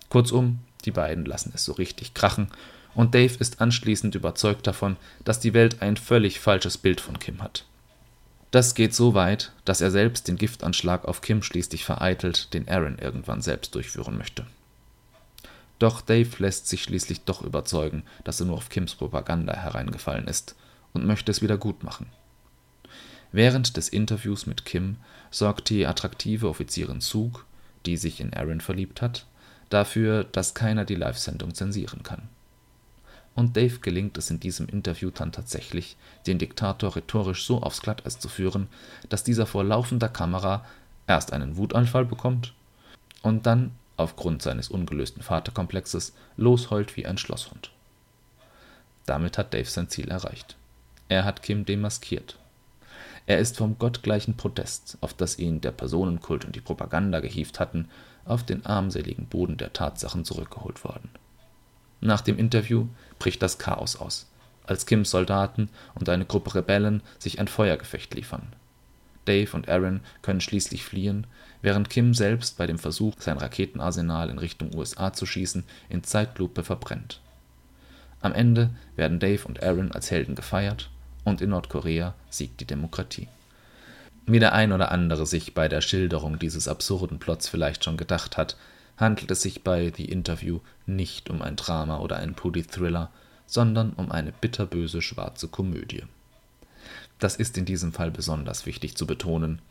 Kurzum, 0.10 0.60
die 0.86 0.92
beiden 0.92 1.26
lassen 1.26 1.52
es 1.54 1.64
so 1.64 1.74
richtig 1.74 2.14
krachen 2.14 2.50
und 2.96 3.14
Dave 3.14 3.36
ist 3.40 3.62
anschließend 3.62 4.16
überzeugt 4.16 4.68
davon, 4.68 4.98
dass 5.24 5.40
die 5.40 5.54
Welt 5.54 5.82
ein 5.82 5.98
völlig 5.98 6.40
falsches 6.40 6.78
Bild 6.78 7.00
von 7.00 7.20
Kim 7.20 7.42
hat. 7.42 7.66
Das 8.58 8.74
geht 8.74 8.96
so 8.96 9.14
weit, 9.14 9.52
dass 9.66 9.82
er 9.82 9.92
selbst 9.92 10.28
den 10.28 10.36
Giftanschlag 10.36 11.06
auf 11.06 11.22
Kim 11.22 11.44
schließlich 11.44 11.86
vereitelt, 11.86 12.56
den 12.56 12.68
Aaron 12.68 12.98
irgendwann 12.98 13.44
selbst 13.44 13.76
durchführen 13.76 14.18
möchte. 14.18 14.48
Doch 15.78 16.02
Dave 16.02 16.32
lässt 16.40 16.68
sich 16.68 16.82
schließlich 16.82 17.22
doch 17.22 17.44
überzeugen, 17.44 18.02
dass 18.24 18.40
er 18.40 18.48
nur 18.48 18.58
auf 18.58 18.70
Kims 18.70 18.96
Propaganda 18.96 19.56
hereingefallen 19.56 20.28
ist 20.28 20.56
und 20.92 21.06
möchte 21.06 21.30
es 21.30 21.44
wieder 21.44 21.60
gut 21.60 21.84
machen. 21.84 22.08
Während 23.32 23.78
des 23.78 23.90
Interviews 23.90 24.48
mit 24.48 24.66
Kim 24.66 24.96
sorgt 25.30 25.70
die 25.70 25.86
attraktive 25.86 26.50
Offizierin 26.50 27.00
Zug, 27.00 27.46
die 27.86 27.96
sich 27.96 28.20
in 28.20 28.34
Aaron 28.34 28.62
verliebt 28.62 29.04
hat, 29.04 29.28
dafür, 29.70 30.24
dass 30.24 30.56
keiner 30.56 30.84
die 30.84 30.96
Live-Sendung 30.96 31.54
zensieren 31.54 32.02
kann 32.02 32.28
und 33.38 33.56
Dave 33.56 33.78
gelingt 33.80 34.18
es 34.18 34.32
in 34.32 34.40
diesem 34.40 34.68
Interview 34.68 35.12
dann 35.12 35.32
tatsächlich, 35.32 35.96
den 36.26 36.40
Diktator 36.40 36.96
rhetorisch 36.96 37.46
so 37.46 37.62
aufs 37.62 37.84
Glatteis 37.84 38.20
zu 38.20 38.30
führen, 38.30 38.68
dass 39.10 39.24
dieser 39.24 39.46
vor 39.46 39.64
laufender 39.64 40.10
Kamera 40.10 40.66
erst 41.06 41.32
einen 41.34 41.56
Wutanfall 41.56 42.04
bekommt 42.04 42.56
und 43.22 43.46
dann, 43.46 43.76
aufgrund 43.96 44.42
seines 44.42 44.70
ungelösten 44.70 45.22
Vaterkomplexes, 45.22 46.16
losheult 46.36 46.98
wie 46.98 47.06
ein 47.06 47.20
Schlosshund. 47.20 47.70
Damit 49.06 49.38
hat 49.38 49.54
Dave 49.54 49.70
sein 49.70 49.88
Ziel 49.88 50.10
erreicht. 50.10 50.56
Er 51.08 51.24
hat 51.24 51.44
Kim 51.44 51.64
demaskiert. 51.64 52.40
Er 53.28 53.38
ist 53.38 53.58
vom 53.58 53.78
gottgleichen 53.78 54.36
Protest, 54.36 54.98
auf 55.02 55.14
das 55.14 55.38
ihn 55.38 55.62
der 55.62 55.72
Personenkult 55.72 56.44
und 56.44 56.56
die 56.56 56.62
Propaganda 56.62 57.20
gehievt 57.20 57.60
hatten, 57.60 57.88
auf 58.26 58.44
den 58.44 58.66
armseligen 58.66 59.28
Boden 59.28 59.58
der 59.58 59.74
Tatsachen 59.74 60.26
zurückgeholt 60.26 60.84
worden. 60.84 61.12
Nach 62.02 62.22
dem 62.22 62.38
Interview 62.38 62.88
bricht 63.20 63.42
das 63.42 63.58
Chaos 63.58 63.96
aus, 63.96 64.28
als 64.66 64.86
Kims 64.86 65.10
Soldaten 65.10 65.70
und 65.96 66.10
eine 66.10 66.26
Gruppe 66.26 66.56
Rebellen 66.56 67.02
sich 67.20 67.40
ein 67.40 67.48
Feuergefecht 67.48 68.14
liefern. 68.14 68.54
Dave 69.26 69.56
und 69.56 69.68
Aaron 69.68 70.02
können 70.22 70.42
schließlich 70.42 70.84
fliehen, 70.84 71.28
während 71.62 71.90
Kim 71.90 72.14
selbst 72.14 72.58
bei 72.58 72.68
dem 72.68 72.80
Versuch, 72.80 73.16
sein 73.20 73.38
Raketenarsenal 73.38 74.30
in 74.30 74.40
Richtung 74.40 74.74
USA 74.74 75.12
zu 75.12 75.26
schießen, 75.26 75.64
in 75.90 76.04
Zeitlupe 76.04 76.64
verbrennt. 76.64 77.20
Am 78.22 78.34
Ende 78.34 78.72
werden 78.96 79.20
Dave 79.20 79.46
und 79.48 79.62
Aaron 79.62 79.92
als 79.92 80.12
Helden 80.12 80.36
gefeiert 80.36 80.90
und 81.24 81.42
in 81.42 81.50
Nordkorea 81.50 82.14
siegt 82.30 82.62
die 82.62 82.66
Demokratie. 82.66 83.28
Wie 84.26 84.40
der 84.40 84.54
ein 84.54 84.72
oder 84.72 84.92
andere 84.92 85.26
sich 85.26 85.54
bei 85.54 85.68
der 85.68 85.82
Schilderung 85.82 86.40
dieses 86.40 86.68
absurden 86.68 87.20
Plots 87.20 87.48
vielleicht 87.48 87.84
schon 87.84 87.98
gedacht 87.98 88.38
hat, 88.38 88.58
handelt 88.98 89.30
es 89.32 89.42
sich 89.42 89.64
bei 89.64 89.92
The 89.96 90.06
Interview 90.06 90.60
nicht 90.86 91.30
um 91.30 91.42
ein 91.42 91.56
Drama 91.56 92.00
oder 92.00 92.18
einen 92.18 92.34
Pully-Thriller, 92.34 93.12
sondern 93.46 93.94
um 93.94 94.12
eine 94.12 94.32
bitterböse 94.32 95.02
schwarze 95.02 95.48
Komödie. 95.48 96.04
Das 97.20 97.36
ist 97.36 97.58
in 97.58 97.66
diesem 97.66 97.94
Fall 97.94 98.12
besonders 98.12 98.66
wichtig 98.66 98.96
zu 98.96 99.08
betonen, 99.08 99.62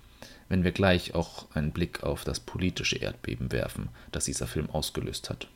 wenn 0.49 0.64
wir 0.64 0.73
gleich 0.73 1.14
auch 1.14 1.47
einen 1.54 1.73
Blick 1.73 2.02
auf 2.02 2.25
das 2.25 2.40
politische 2.40 2.97
Erdbeben 2.97 3.52
werfen, 3.52 3.88
das 4.12 4.25
dieser 4.25 4.47
Film 4.47 4.71
ausgelöst 4.71 5.28
hat. 5.28 5.49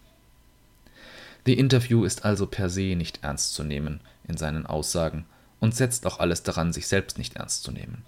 The 1.46 1.54
Interview 1.54 2.04
ist 2.04 2.24
also 2.24 2.46
per 2.46 2.68
se 2.68 2.96
nicht 2.96 3.20
ernst 3.22 3.54
zu 3.54 3.64
nehmen 3.64 4.00
in 4.28 4.36
seinen 4.36 4.66
Aussagen 4.66 5.24
und 5.58 5.74
setzt 5.74 6.06
auch 6.06 6.18
alles 6.18 6.42
daran, 6.42 6.72
sich 6.72 6.86
selbst 6.86 7.18
nicht 7.18 7.36
ernst 7.36 7.62
zu 7.62 7.72
nehmen. 7.72 8.04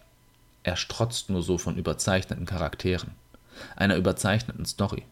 Er 0.65 0.77
strotzt 0.77 1.31
nur 1.31 1.43
so 1.43 1.57
von 1.57 1.77
überzeichneten 1.77 2.47
Charakteren, 2.47 3.13
einer 3.75 3.97
überzeichneten 3.97 4.67
Story 4.67 5.05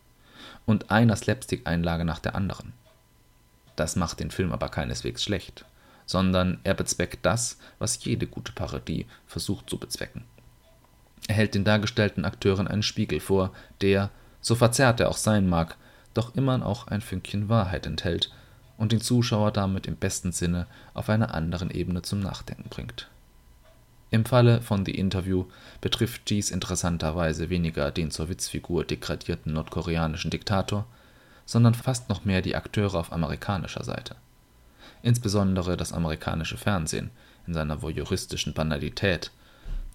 und 0.67 0.91
einer 0.91 1.17
Slapstick-Einlage 1.17 2.05
nach 2.05 2.19
der 2.19 2.35
anderen. 2.35 2.73
Das 3.77 3.97
macht 3.97 4.21
den 4.21 4.31
Film 4.31 4.53
aber 4.53 4.69
keineswegs 4.69 5.23
schlecht, 5.23 5.65
sondern 6.07 6.59
er 6.65 6.75
bezweckt 6.75 7.25
das, 7.25 7.59
was 7.79 8.05
jede 8.05 8.27
gute 8.27 8.53
Parodie 8.53 9.07
versucht 9.27 9.71
zu 9.71 9.79
bezwecken. 9.79 10.25
Er 11.29 11.35
hält 11.35 11.55
den 11.55 11.65
dargestellten 11.65 12.25
Akteuren 12.25 12.69
einen 12.69 12.83
Spiegel 12.83 13.21
vor, 13.21 13.53
der, 13.81 14.11
so 14.41 14.55
verzerrt 14.55 15.01
er 15.01 15.09
auch 15.09 15.17
sein 15.17 15.49
mag, 15.49 15.77
doch 16.15 16.35
immer 16.35 16.65
auch 16.67 16.89
ein 16.89 17.01
Fünkchen 17.01 17.49
Wahrheit 17.49 17.87
enthält 17.87 18.33
und 18.77 18.93
den 18.93 19.01
Zuschauer 19.01 19.53
damit 19.53 19.87
im 19.87 19.97
besten 19.97 20.33
Sinne 20.33 20.67
auf 20.95 21.09
einer 21.09 21.35
anderen 21.35 21.71
Ebene 21.71 22.03
zum 22.03 22.21
Nachdenken 22.21 22.69
bringt. 22.69 23.09
Im 24.11 24.25
Falle 24.25 24.61
von 24.61 24.85
The 24.85 24.93
Interview 24.93 25.47
betrifft 25.81 26.29
dies 26.31 26.51
interessanterweise 26.51 27.49
weniger 27.49 27.93
den 27.93 28.11
zur 28.11 28.29
Witzfigur 28.29 28.85
degradierten 28.85 29.53
nordkoreanischen 29.53 30.31
Diktator, 30.31 30.87
sondern 31.47 31.75
fast 31.75 32.09
noch 32.09 32.25
mehr 32.25 32.43
die 32.43 32.57
Akteure 32.57 32.97
auf 32.97 33.13
amerikanischer 33.13 33.85
Seite. 33.85 34.17
Insbesondere 35.03 35.77
das 35.77 35.93
amerikanische 35.93 36.57
Fernsehen 36.57 37.11
in 37.47 37.55
seiner 37.55 37.83
voyeuristischen 37.83 38.53
Banalität, 38.53 39.31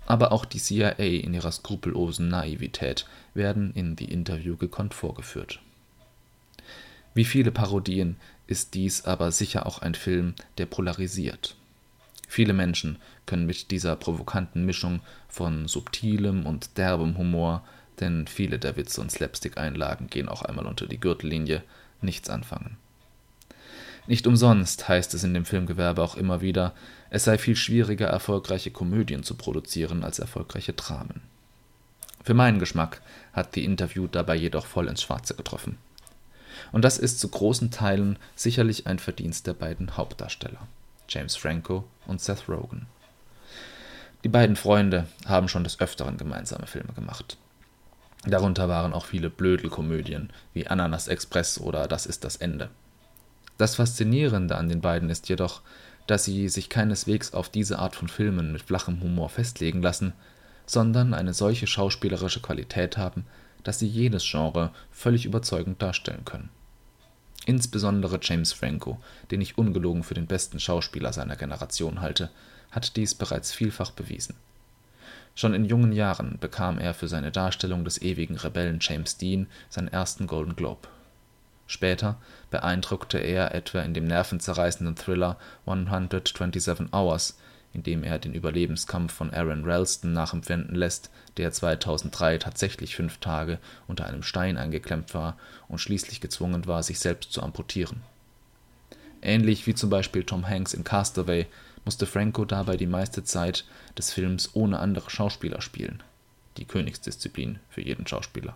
aber 0.07 0.31
auch 0.31 0.45
die 0.45 0.59
CIA 0.59 0.91
in 0.91 1.33
ihrer 1.33 1.51
skrupellosen 1.51 2.29
Naivität 2.29 3.05
werden 3.33 3.73
in 3.73 3.97
The 3.97 4.05
Interview 4.05 4.55
gekonnt 4.55 4.93
vorgeführt. 4.93 5.59
Wie 7.13 7.25
viele 7.25 7.51
Parodien 7.51 8.17
ist 8.47 8.75
dies 8.75 9.05
aber 9.05 9.31
sicher 9.31 9.65
auch 9.65 9.79
ein 9.79 9.95
Film, 9.95 10.35
der 10.57 10.67
polarisiert 10.67 11.55
Viele 12.27 12.53
Menschen 12.53 12.97
können 13.25 13.45
mit 13.45 13.71
dieser 13.71 13.95
provokanten 13.95 14.65
Mischung 14.65 15.01
von 15.27 15.67
subtilem 15.67 16.45
und 16.45 16.77
derbem 16.77 17.17
Humor 17.17 17.63
denn 17.99 18.27
viele 18.27 18.59
der 18.59 18.75
Witze 18.77 19.01
und 19.01 19.11
Slapstick-Einlagen 19.11 20.07
gehen 20.07 20.29
auch 20.29 20.41
einmal 20.41 20.65
unter 20.65 20.87
die 20.87 20.99
Gürtellinie, 20.99 21.63
nichts 22.01 22.29
anfangen. 22.29 22.77
Nicht 24.07 24.27
umsonst 24.27 24.87
heißt 24.87 25.13
es 25.15 25.23
in 25.23 25.33
dem 25.33 25.45
Filmgewerbe 25.45 26.03
auch 26.03 26.15
immer 26.15 26.41
wieder, 26.41 26.75
es 27.09 27.23
sei 27.23 27.37
viel 27.37 27.55
schwieriger, 27.55 28.07
erfolgreiche 28.07 28.69
Komödien 28.69 29.23
zu 29.23 29.35
produzieren 29.35 30.03
als 30.03 30.19
erfolgreiche 30.19 30.73
Dramen. 30.73 31.21
Für 32.23 32.33
meinen 32.33 32.59
Geschmack 32.59 33.01
hat 33.33 33.55
die 33.55 33.65
Interview 33.65 34.07
dabei 34.07 34.35
jedoch 34.35 34.65
voll 34.65 34.87
ins 34.87 35.01
Schwarze 35.01 35.35
getroffen. 35.35 35.77
Und 36.71 36.83
das 36.83 36.97
ist 36.97 37.19
zu 37.19 37.29
großen 37.29 37.71
Teilen 37.71 38.17
sicherlich 38.35 38.87
ein 38.87 38.99
Verdienst 38.99 39.47
der 39.47 39.53
beiden 39.53 39.97
Hauptdarsteller. 39.97 40.67
James 41.09 41.35
Franco 41.35 41.85
und 42.07 42.21
Seth 42.21 42.47
Rogen. 42.49 42.87
Die 44.23 44.29
beiden 44.29 44.55
Freunde 44.55 45.07
haben 45.25 45.47
schon 45.47 45.63
des 45.63 45.79
Öfteren 45.79 46.17
gemeinsame 46.17 46.67
Filme 46.67 46.93
gemacht. 46.93 47.37
Darunter 48.25 48.67
waren 48.67 48.93
auch 48.93 49.05
viele 49.05 49.29
Blödelkomödien 49.29 50.31
wie 50.53 50.67
Ananas 50.67 51.07
Express 51.07 51.59
oder 51.59 51.87
Das 51.87 52.05
ist 52.05 52.23
das 52.23 52.37
Ende. 52.37 52.69
Das 53.57 53.75
Faszinierende 53.75 54.57
an 54.57 54.67
den 54.67 54.81
beiden 54.81 55.09
ist 55.09 55.29
jedoch, 55.29 55.61
dass 56.07 56.23
sie 56.23 56.49
sich 56.49 56.69
keineswegs 56.69 57.33
auf 57.33 57.49
diese 57.49 57.79
Art 57.79 57.95
von 57.95 58.07
Filmen 58.07 58.51
mit 58.51 58.63
flachem 58.63 59.01
Humor 59.01 59.29
festlegen 59.29 59.81
lassen, 59.81 60.13
sondern 60.65 61.13
eine 61.13 61.33
solche 61.33 61.67
schauspielerische 61.67 62.41
Qualität 62.41 62.97
haben, 62.97 63.25
dass 63.63 63.79
sie 63.79 63.87
jedes 63.87 64.23
Genre 64.29 64.71
völlig 64.91 65.25
überzeugend 65.25 65.81
darstellen 65.81 66.25
können. 66.25 66.49
Insbesondere 67.45 68.19
James 68.21 68.53
Franco, 68.53 68.99
den 69.29 69.39
ich 69.39 69.57
ungelogen 69.57 70.03
für 70.03 70.15
den 70.15 70.25
besten 70.25 70.59
Schauspieler 70.59 71.13
seiner 71.13 71.35
Generation 71.35 72.01
halte, 72.01 72.31
hat 72.71 72.95
dies 72.95 73.13
bereits 73.13 73.53
vielfach 73.53 73.91
bewiesen. 73.91 74.35
Schon 75.35 75.53
in 75.53 75.65
jungen 75.65 75.91
Jahren 75.91 76.37
bekam 76.39 76.79
er 76.79 76.93
für 76.93 77.07
seine 77.07 77.31
Darstellung 77.31 77.83
des 77.83 78.01
ewigen 78.01 78.37
Rebellen 78.37 78.79
James 78.81 79.17
Dean 79.17 79.47
seinen 79.69 79.89
ersten 79.89 80.27
Golden 80.27 80.55
Globe. 80.55 80.87
Später 81.67 82.17
beeindruckte 82.51 83.17
er 83.17 83.53
etwa 83.53 83.81
in 83.81 83.93
dem 83.93 84.05
nervenzerreißenden 84.05 84.95
Thriller 84.95 85.37
127 85.65 86.93
Hours 86.93 87.37
in 87.75 87.83
dem 87.83 88.03
er 88.03 88.19
den 88.19 88.33
Überlebenskampf 88.33 89.13
von 89.13 89.33
Aaron 89.33 89.65
Ralston 89.65 90.13
nachempfinden 90.13 90.75
lässt, 90.75 91.11
der 91.35 91.51
2003 91.51 92.37
tatsächlich 92.37 92.95
fünf 92.95 93.17
Tage 93.17 93.59
unter 93.85 94.07
einem 94.07 94.23
Stein 94.23 94.55
eingeklemmt 94.55 95.13
war 95.13 95.37
und 95.67 95.79
schließlich 95.79 96.21
gezwungen 96.21 96.67
war, 96.67 96.83
sich 96.83 96.99
selbst 96.99 97.33
zu 97.33 97.43
amputieren. 97.43 98.01
Ähnlich 99.21 99.67
wie 99.67 99.75
zum 99.75 99.89
Beispiel 99.89 100.23
Tom 100.23 100.47
Hanks 100.47 100.73
in 100.73 100.85
Castaway 100.85 101.47
musste 101.83 102.05
Franco 102.05 102.45
dabei 102.45 102.77
die 102.77 102.87
meiste 102.87 103.25
Zeit 103.25 103.65
des 103.97 104.13
Films 104.13 104.51
ohne 104.53 104.79
andere 104.79 105.09
Schauspieler 105.09 105.61
spielen– 105.61 106.01
die 106.57 106.65
Königsdisziplin 106.65 107.59
für 107.69 107.81
jeden 107.81 108.07
Schauspieler. 108.07 108.55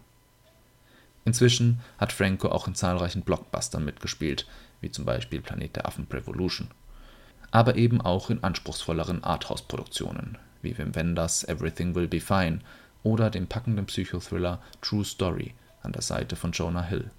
Inzwischen 1.25 1.81
hat 1.97 2.13
Franco 2.13 2.47
auch 2.47 2.69
in 2.69 2.75
zahlreichen 2.75 3.23
Blockbustern 3.23 3.83
mitgespielt, 3.83 4.47
wie 4.79 4.89
zum 4.89 5.03
Beispiel 5.03 5.41
Planet 5.41 5.75
der 5.75 5.85
Affen– 5.85 6.05
Prevolution 6.07 6.69
aber 7.51 7.75
eben 7.75 8.01
auch 8.01 8.29
in 8.29 8.43
anspruchsvolleren 8.43 9.23
Arthouse-Produktionen 9.23 10.37
wie 10.61 10.77
Wim 10.77 10.95
Wenders 10.95 11.43
Everything 11.45 11.95
Will 11.95 12.07
Be 12.07 12.19
Fine 12.19 12.59
oder 13.03 13.29
dem 13.29 13.47
packenden 13.47 13.85
Psychothriller 13.85 14.61
True 14.81 15.05
Story 15.05 15.53
an 15.83 15.93
der 15.93 16.01
Seite 16.01 16.35
von 16.35 16.51
Jonah 16.51 16.83
Hill. 16.83 17.09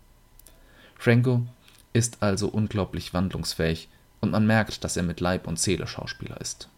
Franco 0.97 1.47
ist 1.93 2.23
also 2.23 2.49
unglaublich 2.49 3.15
wandlungsfähig 3.15 3.89
und 4.21 4.33
man 4.33 4.47
merkt, 4.47 4.85
dass 4.85 4.97
er 4.97 5.03
mit 5.03 5.21
Leib 5.21 5.47
und 5.47 5.59
Seele 5.59 5.87
Schauspieler 5.87 6.41
ist. 6.41 6.69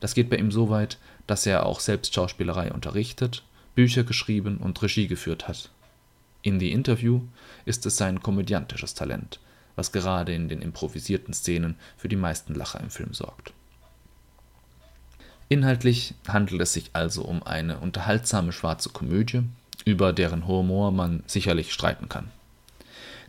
Das 0.00 0.14
geht 0.14 0.30
bei 0.30 0.36
ihm 0.36 0.52
so 0.52 0.70
weit, 0.70 0.98
dass 1.26 1.46
er 1.46 1.66
auch 1.66 1.80
selbst 1.80 2.14
Schauspielerei 2.14 2.72
unterrichtet, 2.72 3.42
Bücher 3.74 4.04
geschrieben 4.04 4.58
und 4.58 4.80
Regie 4.82 5.08
geführt 5.08 5.48
hat. 5.48 5.70
In 6.42 6.60
The 6.60 6.70
Interview 6.70 7.22
ist 7.64 7.86
es 7.86 7.96
sein 7.96 8.22
komödiantisches 8.22 8.94
Talent, 8.94 9.40
was 9.76 9.92
gerade 9.92 10.34
in 10.34 10.48
den 10.48 10.62
improvisierten 10.62 11.34
Szenen 11.34 11.76
für 11.96 12.08
die 12.08 12.16
meisten 12.16 12.54
Lacher 12.54 12.80
im 12.80 12.90
Film 12.90 13.12
sorgt. 13.14 13.52
Inhaltlich 15.48 16.14
handelt 16.26 16.60
es 16.62 16.72
sich 16.72 16.90
also 16.94 17.22
um 17.22 17.42
eine 17.42 17.78
unterhaltsame 17.78 18.52
schwarze 18.52 18.88
Komödie, 18.88 19.42
über 19.84 20.12
deren 20.12 20.46
Humor 20.46 20.90
man 20.90 21.22
sicherlich 21.26 21.72
streiten 21.72 22.08
kann. 22.08 22.30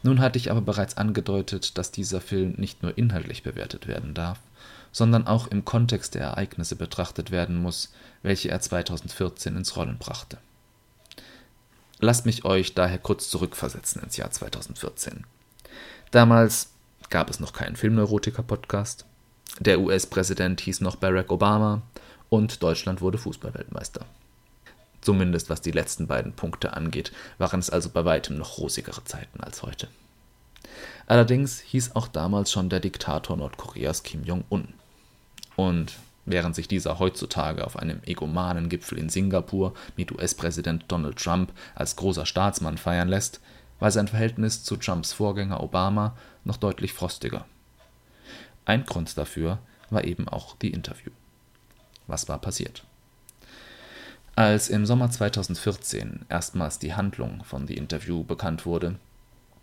Nun 0.04 0.20
hatte 0.22 0.38
ich 0.38 0.52
aber 0.52 0.62
bereits 0.62 0.98
angedeutet, 0.98 1.78
dass 1.78 1.92
dieser 1.92 2.22
Film 2.22 2.54
nicht 2.58 2.84
nur 2.84 2.98
inhaltlich 2.98 3.44
bewertet 3.44 3.88
werden 3.88 4.14
darf, 4.14 4.40
sondern 4.92 5.28
auch 5.28 5.48
im 5.48 5.66
Kontext 5.66 6.16
der 6.16 6.22
Ereignisse 6.22 6.76
betrachtet 6.76 7.32
werden 7.32 7.58
muss, 7.58 7.92
welche 8.24 8.50
er 8.50 8.62
2014 8.62 9.58
ins 9.58 9.76
Rollen 9.76 9.98
brachte. 9.98 10.38
Lasst 12.00 12.26
mich 12.26 12.46
euch 12.46 12.74
daher 12.74 12.98
kurz 12.98 13.30
zurückversetzen 13.30 14.02
ins 14.04 14.16
Jahr 14.16 14.32
2014. 14.32 15.26
Damals 16.12 16.72
gab 17.10 17.30
es 17.30 17.40
noch 17.40 17.54
keinen 17.54 17.76
Filmneurotiker-Podcast. 17.76 19.06
Der 19.60 19.80
US-Präsident 19.80 20.62
hieß 20.62 20.82
noch 20.82 20.98
Barack 20.98 21.32
Obama 21.32 21.82
und 22.30 22.62
Deutschland 22.62 23.02
wurde 23.02 23.18
Fußballweltmeister. 23.18 24.06
Zumindest 25.02 25.50
was 25.50 25.62
die 25.62 25.72
letzten 25.72 26.08
beiden 26.08 26.34
Punkte 26.34 26.74
angeht, 26.74 27.12
waren 27.38 27.60
es 27.60 27.70
also 27.70 27.90
bei 27.90 28.06
weitem 28.06 28.38
noch 28.38 28.58
rosigere 28.58 29.04
Zeiten 29.04 29.40
als 29.42 29.62
heute. 29.62 29.88
Allerdings 31.08 31.60
hieß 31.60 31.96
auch 31.96 32.08
damals 32.08 32.52
schon 32.52 32.70
der 32.70 32.80
Diktator 32.80 33.38
Nordkoreas 33.38 34.04
Kim 34.04 34.24
Jong-un. 34.24 34.74
Und 35.56 35.94
während 36.26 36.56
sich 36.56 36.68
dieser 36.68 36.98
heutzutage 36.98 37.66
auf 37.66 37.78
einem 37.78 38.02
egomanen 38.06 38.68
Gipfel 38.68 38.98
in 38.98 39.10
Singapur 39.10 39.74
mit 39.96 40.12
US-Präsident 40.12 40.86
Donald 40.88 41.18
Trump 41.18 41.52
als 41.76 41.96
großer 41.96 42.26
Staatsmann 42.26 42.78
feiern 42.78 43.08
lässt, 43.08 43.40
war 43.80 43.92
sein 43.92 44.08
Verhältnis 44.08 44.64
zu 44.64 44.78
Trumps 44.78 45.14
Vorgänger 45.14 45.62
Obama 45.62 46.16
noch 46.44 46.58
deutlich 46.58 46.94
frostiger. 46.94 47.46
Ein 48.66 48.86
Grund 48.86 49.18
dafür 49.18 49.60
war 49.90 50.04
eben 50.04 50.28
auch 50.28 50.56
die 50.58 50.72
Interview. 50.72 51.12
Was 52.08 52.28
war 52.28 52.40
passiert? 52.40 52.84
Als 54.36 54.70
im 54.70 54.86
Sommer 54.86 55.10
2014 55.10 56.26
erstmals 56.28 56.80
die 56.80 56.94
Handlung 56.94 57.44
von 57.46 57.68
The 57.68 57.76
Interview 57.76 58.24
bekannt 58.24 58.66
wurde, 58.66 59.00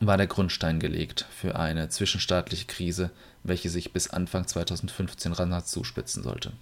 war 0.00 0.16
der 0.16 0.26
Grundstein 0.26 0.80
gelegt 0.80 1.26
für 1.30 1.56
eine 1.56 1.88
zwischenstaatliche 1.88 2.66
Krise, 2.66 3.10
welche 3.44 3.70
sich 3.70 3.92
bis 3.92 4.08
Anfang 4.08 4.46
2015 4.46 5.32
rasant 5.32 5.66
zuspitzen 5.66 6.22
sollte. 6.22 6.52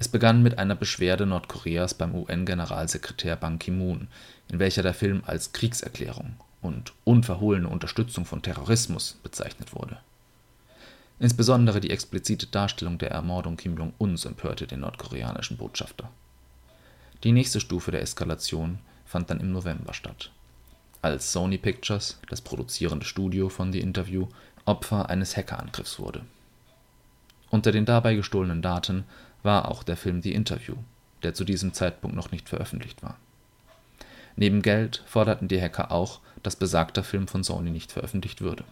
Es 0.00 0.08
begann 0.08 0.42
mit 0.42 0.58
einer 0.58 0.74
Beschwerde 0.74 1.26
Nordkoreas 1.26 1.92
beim 1.92 2.14
UN-Generalsekretär 2.14 3.36
Ban 3.36 3.58
Ki-moon, 3.58 4.08
in 4.48 4.58
welcher 4.58 4.82
der 4.82 4.94
Film 4.94 5.22
als 5.26 5.52
Kriegserklärung 5.52 6.36
und 6.62 6.94
unverhohlene 7.04 7.68
Unterstützung 7.68 8.24
von 8.24 8.40
Terrorismus 8.40 9.18
bezeichnet 9.22 9.74
wurde. 9.74 9.98
Insbesondere 11.18 11.80
die 11.80 11.90
explizite 11.90 12.46
Darstellung 12.46 12.96
der 12.96 13.10
Ermordung 13.10 13.58
Kim 13.58 13.76
Jong-uns 13.76 14.24
empörte 14.24 14.66
den 14.66 14.80
nordkoreanischen 14.80 15.58
Botschafter. 15.58 16.08
Die 17.22 17.32
nächste 17.32 17.60
Stufe 17.60 17.90
der 17.90 18.00
Eskalation 18.00 18.78
fand 19.04 19.28
dann 19.28 19.40
im 19.40 19.52
November 19.52 19.92
statt, 19.92 20.30
als 21.02 21.30
Sony 21.30 21.58
Pictures, 21.58 22.18
das 22.30 22.40
produzierende 22.40 23.04
Studio 23.04 23.50
von 23.50 23.70
The 23.70 23.80
Interview, 23.80 24.28
Opfer 24.64 25.10
eines 25.10 25.36
Hackerangriffs 25.36 25.98
wurde. 25.98 26.22
Unter 27.50 27.72
den 27.72 27.84
dabei 27.84 28.14
gestohlenen 28.14 28.62
Daten 28.62 29.04
war 29.42 29.68
auch 29.68 29.82
der 29.82 29.96
Film 29.96 30.22
The 30.22 30.32
Interview, 30.32 30.76
der 31.22 31.34
zu 31.34 31.44
diesem 31.44 31.72
Zeitpunkt 31.72 32.16
noch 32.16 32.30
nicht 32.30 32.48
veröffentlicht 32.48 33.02
war. 33.02 33.16
Neben 34.36 34.62
Geld 34.62 35.02
forderten 35.06 35.48
die 35.48 35.60
Hacker 35.60 35.90
auch, 35.90 36.20
dass 36.42 36.56
besagter 36.56 37.02
Film 37.02 37.28
von 37.28 37.44
Sony 37.44 37.70
nicht 37.70 37.92
veröffentlicht 37.92 38.40
würde. 38.40 38.64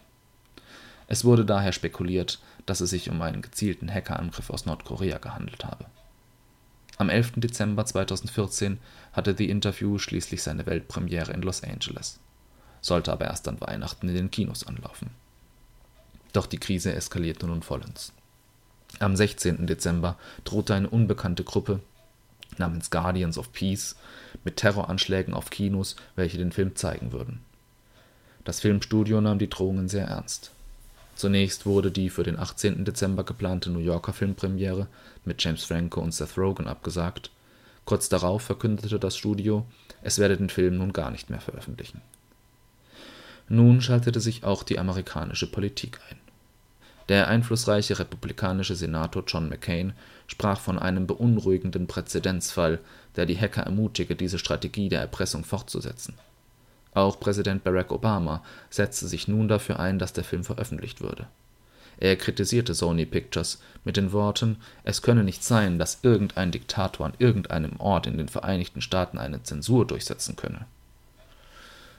Es 1.07 1.25
wurde 1.25 1.45
daher 1.45 1.71
spekuliert, 1.71 2.39
dass 2.65 2.81
es 2.81 2.91
sich 2.91 3.09
um 3.09 3.21
einen 3.21 3.41
gezielten 3.41 3.91
Hackerangriff 3.91 4.49
aus 4.49 4.65
Nordkorea 4.65 5.17
gehandelt 5.17 5.65
habe. 5.65 5.85
Am 6.97 7.09
11. 7.09 7.33
Dezember 7.37 7.85
2014 7.85 8.77
hatte 9.13 9.35
The 9.37 9.49
Interview 9.49 9.97
schließlich 9.97 10.43
seine 10.43 10.65
Weltpremiere 10.65 11.31
in 11.31 11.41
Los 11.41 11.63
Angeles, 11.63 12.19
sollte 12.81 13.11
aber 13.11 13.25
erst 13.25 13.47
an 13.47 13.61
Weihnachten 13.61 14.09
in 14.09 14.15
den 14.15 14.31
Kinos 14.31 14.67
anlaufen. 14.67 15.09
Doch 16.33 16.45
die 16.45 16.59
Krise 16.59 16.93
eskalierte 16.93 17.47
nun 17.47 17.63
vollends. 17.63 18.13
Am 18.97 19.15
16. 19.15 19.67
Dezember 19.67 20.17
drohte 20.43 20.73
eine 20.73 20.89
unbekannte 20.89 21.43
Gruppe 21.43 21.79
namens 22.57 22.89
Guardians 22.89 23.37
of 23.37 23.53
Peace 23.53 23.95
mit 24.43 24.57
Terroranschlägen 24.57 25.33
auf 25.33 25.49
Kinos, 25.49 25.95
welche 26.15 26.37
den 26.37 26.51
Film 26.51 26.75
zeigen 26.75 27.11
würden. 27.11 27.39
Das 28.43 28.59
Filmstudio 28.59 29.21
nahm 29.21 29.39
die 29.39 29.49
Drohungen 29.49 29.87
sehr 29.87 30.07
ernst. 30.07 30.51
Zunächst 31.15 31.65
wurde 31.65 31.91
die 31.91 32.09
für 32.09 32.23
den 32.23 32.39
18. 32.39 32.85
Dezember 32.85 33.23
geplante 33.23 33.69
New 33.69 33.79
Yorker 33.79 34.13
Filmpremiere 34.13 34.87
mit 35.25 35.43
James 35.43 35.63
Franco 35.65 36.01
und 36.01 36.13
Seth 36.13 36.37
Rogen 36.37 36.67
abgesagt. 36.67 37.29
Kurz 37.85 38.09
darauf 38.09 38.41
verkündete 38.41 38.99
das 38.99 39.17
Studio, 39.17 39.65
es 40.01 40.19
werde 40.19 40.37
den 40.37 40.49
Film 40.49 40.77
nun 40.77 40.93
gar 40.93 41.11
nicht 41.11 41.29
mehr 41.29 41.41
veröffentlichen. 41.41 42.01
Nun 43.49 43.81
schaltete 43.81 44.21
sich 44.21 44.43
auch 44.43 44.63
die 44.63 44.79
amerikanische 44.79 45.51
Politik 45.51 45.99
ein. 46.09 46.17
Der 47.09 47.27
einflussreiche 47.27 47.97
republikanische 47.97 48.75
Senator 48.75 49.23
John 49.25 49.49
McCain 49.49 49.93
sprach 50.27 50.59
von 50.59 50.77
einem 50.77 51.07
beunruhigenden 51.07 51.87
Präzedenzfall, 51.87 52.79
der 53.15 53.25
die 53.25 53.37
Hacker 53.37 53.63
ermutige, 53.63 54.15
diese 54.15 54.37
Strategie 54.37 54.89
der 54.89 55.01
Erpressung 55.01 55.43
fortzusetzen. 55.43 56.13
Auch 56.93 57.19
Präsident 57.19 57.63
Barack 57.63 57.91
Obama 57.91 58.43
setzte 58.69 59.07
sich 59.07 59.27
nun 59.27 59.47
dafür 59.47 59.79
ein, 59.79 59.97
dass 59.97 60.13
der 60.13 60.23
Film 60.23 60.43
veröffentlicht 60.43 61.01
würde. 61.01 61.25
Er 61.97 62.15
kritisierte 62.15 62.75
Sony 62.75 63.05
Pictures 63.05 63.59
mit 63.83 63.97
den 63.97 64.13
Worten, 64.13 64.57
es 64.83 65.01
könne 65.01 65.23
nicht 65.23 65.43
sein, 65.43 65.79
dass 65.79 65.99
irgendein 66.03 66.51
Diktator 66.51 67.07
an 67.07 67.13
irgendeinem 67.17 67.79
Ort 67.79 68.05
in 68.05 68.17
den 68.17 68.29
Vereinigten 68.29 68.81
Staaten 68.81 69.17
eine 69.17 69.41
Zensur 69.41 69.85
durchsetzen 69.85 70.35
könne. 70.35 70.65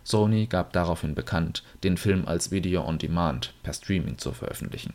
Sony 0.04 0.46
gab 0.46 0.72
daraufhin 0.72 1.14
bekannt, 1.14 1.62
den 1.84 1.96
Film 1.96 2.26
als 2.26 2.50
Video 2.50 2.86
on 2.86 2.98
Demand 2.98 3.52
per 3.62 3.74
Streaming 3.74 4.16
zu 4.16 4.32
veröffentlichen. 4.32 4.94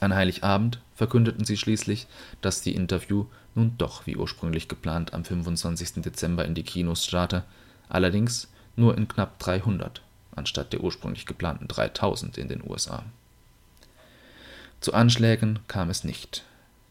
An 0.00 0.14
Heiligabend 0.14 0.80
verkündeten 0.94 1.44
sie 1.44 1.56
schließlich, 1.56 2.06
dass 2.40 2.60
die 2.60 2.74
Interview 2.74 3.26
nun 3.54 3.74
doch 3.78 4.06
wie 4.06 4.16
ursprünglich 4.16 4.68
geplant 4.68 5.12
am 5.14 5.24
25. 5.24 6.02
Dezember 6.02 6.44
in 6.44 6.54
die 6.54 6.62
Kinos 6.62 7.04
starte, 7.04 7.44
allerdings 7.88 8.48
nur 8.76 8.96
in 8.96 9.08
knapp 9.08 9.38
300 9.40 10.02
anstatt 10.38 10.72
der 10.72 10.80
ursprünglich 10.82 11.26
geplanten 11.26 11.68
3000 11.68 12.38
in 12.38 12.48
den 12.48 12.62
USA. 12.66 13.04
Zu 14.80 14.94
Anschlägen 14.94 15.58
kam 15.66 15.90
es 15.90 16.04
nicht. 16.04 16.44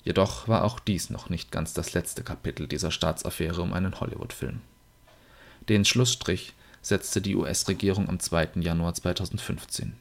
Jedoch 0.04 0.48
war 0.48 0.63
auch 0.63 0.80
dies 0.80 1.10
noch 1.10 1.30
nicht 1.30 1.52
ganz 1.52 1.74
das 1.74 1.93
letzte 1.93 2.24
Kapitel 2.24 2.67
dieser 2.67 2.91
Staatsaffäre 2.91 3.62
um 3.62 3.74
einen 3.74 4.00
Hollywood-Film. 4.00 4.62
Den 5.67 5.86
Schlussstrich 5.86 6.54
setzte 6.82 7.22
die 7.22 7.36
US-Regierung 7.36 8.08
am 8.08 8.20
2. 8.20 8.50
Januar 8.56 8.93
2015, 8.93 9.96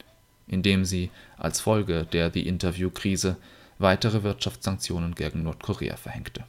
indem 0.47 0.85
sie 0.85 1.11
als 1.37 1.59
Folge 1.59 2.05
der 2.05 2.31
The 2.31 2.47
Interview-Krise 2.47 3.37
weitere 3.79 4.23
Wirtschaftssanktionen 4.23 5.15
gegen 5.15 5.43
Nordkorea 5.43 5.97
verhängte. 5.97 6.43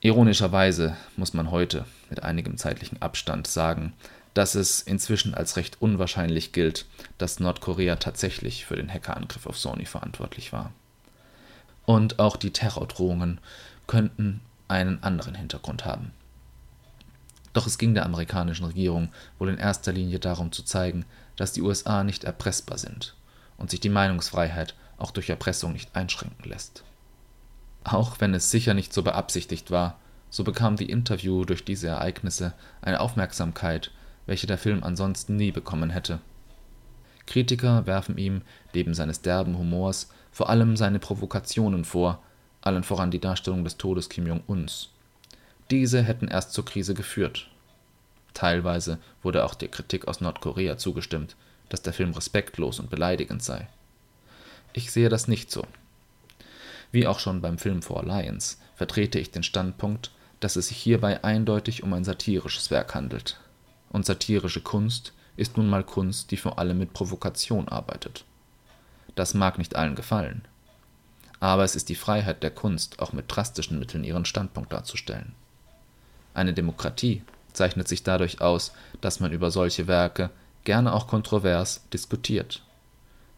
Ironischerweise 0.00 0.96
muss 1.16 1.34
man 1.34 1.50
heute 1.50 1.84
mit 2.08 2.22
einigem 2.22 2.56
zeitlichen 2.56 3.02
Abstand 3.02 3.46
sagen, 3.46 3.92
dass 4.32 4.54
es 4.54 4.80
inzwischen 4.80 5.34
als 5.34 5.56
recht 5.56 5.82
unwahrscheinlich 5.82 6.52
gilt, 6.52 6.86
dass 7.18 7.40
Nordkorea 7.40 7.96
tatsächlich 7.96 8.64
für 8.64 8.76
den 8.76 8.92
Hackerangriff 8.92 9.46
auf 9.46 9.58
Sony 9.58 9.84
verantwortlich 9.84 10.52
war. 10.52 10.72
Und 11.84 12.18
auch 12.18 12.36
die 12.36 12.52
Terrordrohungen 12.52 13.40
könnten 13.86 14.40
einen 14.68 15.02
anderen 15.02 15.34
Hintergrund 15.34 15.84
haben. 15.84 16.12
Doch 17.52 17.66
es 17.66 17.78
ging 17.78 17.94
der 17.94 18.06
amerikanischen 18.06 18.64
Regierung 18.66 19.12
wohl 19.38 19.48
in 19.48 19.58
erster 19.58 19.92
Linie 19.92 20.20
darum 20.20 20.52
zu 20.52 20.62
zeigen, 20.62 21.04
dass 21.40 21.52
die 21.52 21.62
USA 21.62 22.04
nicht 22.04 22.24
erpressbar 22.24 22.76
sind 22.76 23.14
und 23.56 23.70
sich 23.70 23.80
die 23.80 23.88
Meinungsfreiheit 23.88 24.74
auch 24.98 25.10
durch 25.10 25.30
Erpressung 25.30 25.72
nicht 25.72 25.96
einschränken 25.96 26.48
lässt. 26.48 26.84
Auch 27.84 28.20
wenn 28.20 28.34
es 28.34 28.50
sicher 28.50 28.74
nicht 28.74 28.92
so 28.92 29.02
beabsichtigt 29.02 29.70
war, 29.70 29.98
so 30.28 30.44
bekam 30.44 30.76
die 30.76 30.90
Interview 30.90 31.44
durch 31.44 31.64
diese 31.64 31.88
Ereignisse 31.88 32.52
eine 32.82 33.00
Aufmerksamkeit, 33.00 33.90
welche 34.26 34.46
der 34.46 34.58
Film 34.58 34.84
ansonsten 34.84 35.36
nie 35.36 35.50
bekommen 35.50 35.90
hätte. 35.90 36.20
Kritiker 37.26 37.86
werfen 37.86 38.18
ihm 38.18 38.42
neben 38.74 38.92
seines 38.92 39.22
derben 39.22 39.56
Humors 39.56 40.10
vor 40.30 40.50
allem 40.50 40.76
seine 40.76 40.98
Provokationen 40.98 41.84
vor, 41.84 42.22
allen 42.60 42.84
voran 42.84 43.10
die 43.10 43.20
Darstellung 43.20 43.64
des 43.64 43.78
Todes 43.78 44.08
Kim 44.08 44.26
Jong-uns 44.26 44.90
diese 45.70 46.02
hätten 46.02 46.28
erst 46.28 46.52
zur 46.52 46.64
Krise 46.64 46.94
geführt. 46.94 47.48
Teilweise 48.34 48.98
wurde 49.22 49.44
auch 49.44 49.54
der 49.54 49.68
Kritik 49.68 50.08
aus 50.08 50.20
Nordkorea 50.20 50.76
zugestimmt, 50.76 51.36
dass 51.68 51.82
der 51.82 51.92
Film 51.92 52.12
respektlos 52.12 52.78
und 52.78 52.90
beleidigend 52.90 53.42
sei. 53.42 53.68
Ich 54.72 54.90
sehe 54.92 55.08
das 55.08 55.28
nicht 55.28 55.50
so. 55.50 55.66
Wie 56.92 57.06
auch 57.06 57.18
schon 57.18 57.40
beim 57.40 57.58
Film 57.58 57.82
Four 57.82 58.04
Lions 58.04 58.58
vertrete 58.74 59.18
ich 59.18 59.30
den 59.30 59.42
Standpunkt, 59.42 60.10
dass 60.40 60.56
es 60.56 60.68
sich 60.68 60.76
hierbei 60.76 61.22
eindeutig 61.22 61.82
um 61.82 61.92
ein 61.92 62.04
satirisches 62.04 62.70
Werk 62.70 62.94
handelt. 62.94 63.38
Und 63.90 64.06
satirische 64.06 64.60
Kunst 64.60 65.12
ist 65.36 65.56
nun 65.56 65.68
mal 65.68 65.84
Kunst, 65.84 66.30
die 66.30 66.36
vor 66.36 66.58
allem 66.58 66.78
mit 66.78 66.92
Provokation 66.92 67.68
arbeitet. 67.68 68.24
Das 69.14 69.34
mag 69.34 69.58
nicht 69.58 69.76
allen 69.76 69.94
gefallen. 69.94 70.42
Aber 71.40 71.64
es 71.64 71.74
ist 71.74 71.88
die 71.88 71.94
Freiheit 71.94 72.42
der 72.42 72.50
Kunst, 72.50 72.98
auch 73.00 73.12
mit 73.12 73.26
drastischen 73.28 73.78
Mitteln 73.78 74.04
ihren 74.04 74.24
Standpunkt 74.24 74.72
darzustellen. 74.72 75.34
Eine 76.34 76.52
Demokratie 76.52 77.22
zeichnet 77.52 77.88
sich 77.88 78.02
dadurch 78.02 78.40
aus, 78.40 78.72
dass 79.00 79.20
man 79.20 79.32
über 79.32 79.50
solche 79.50 79.86
Werke, 79.86 80.30
gerne 80.64 80.92
auch 80.92 81.06
kontrovers, 81.06 81.86
diskutiert. 81.92 82.62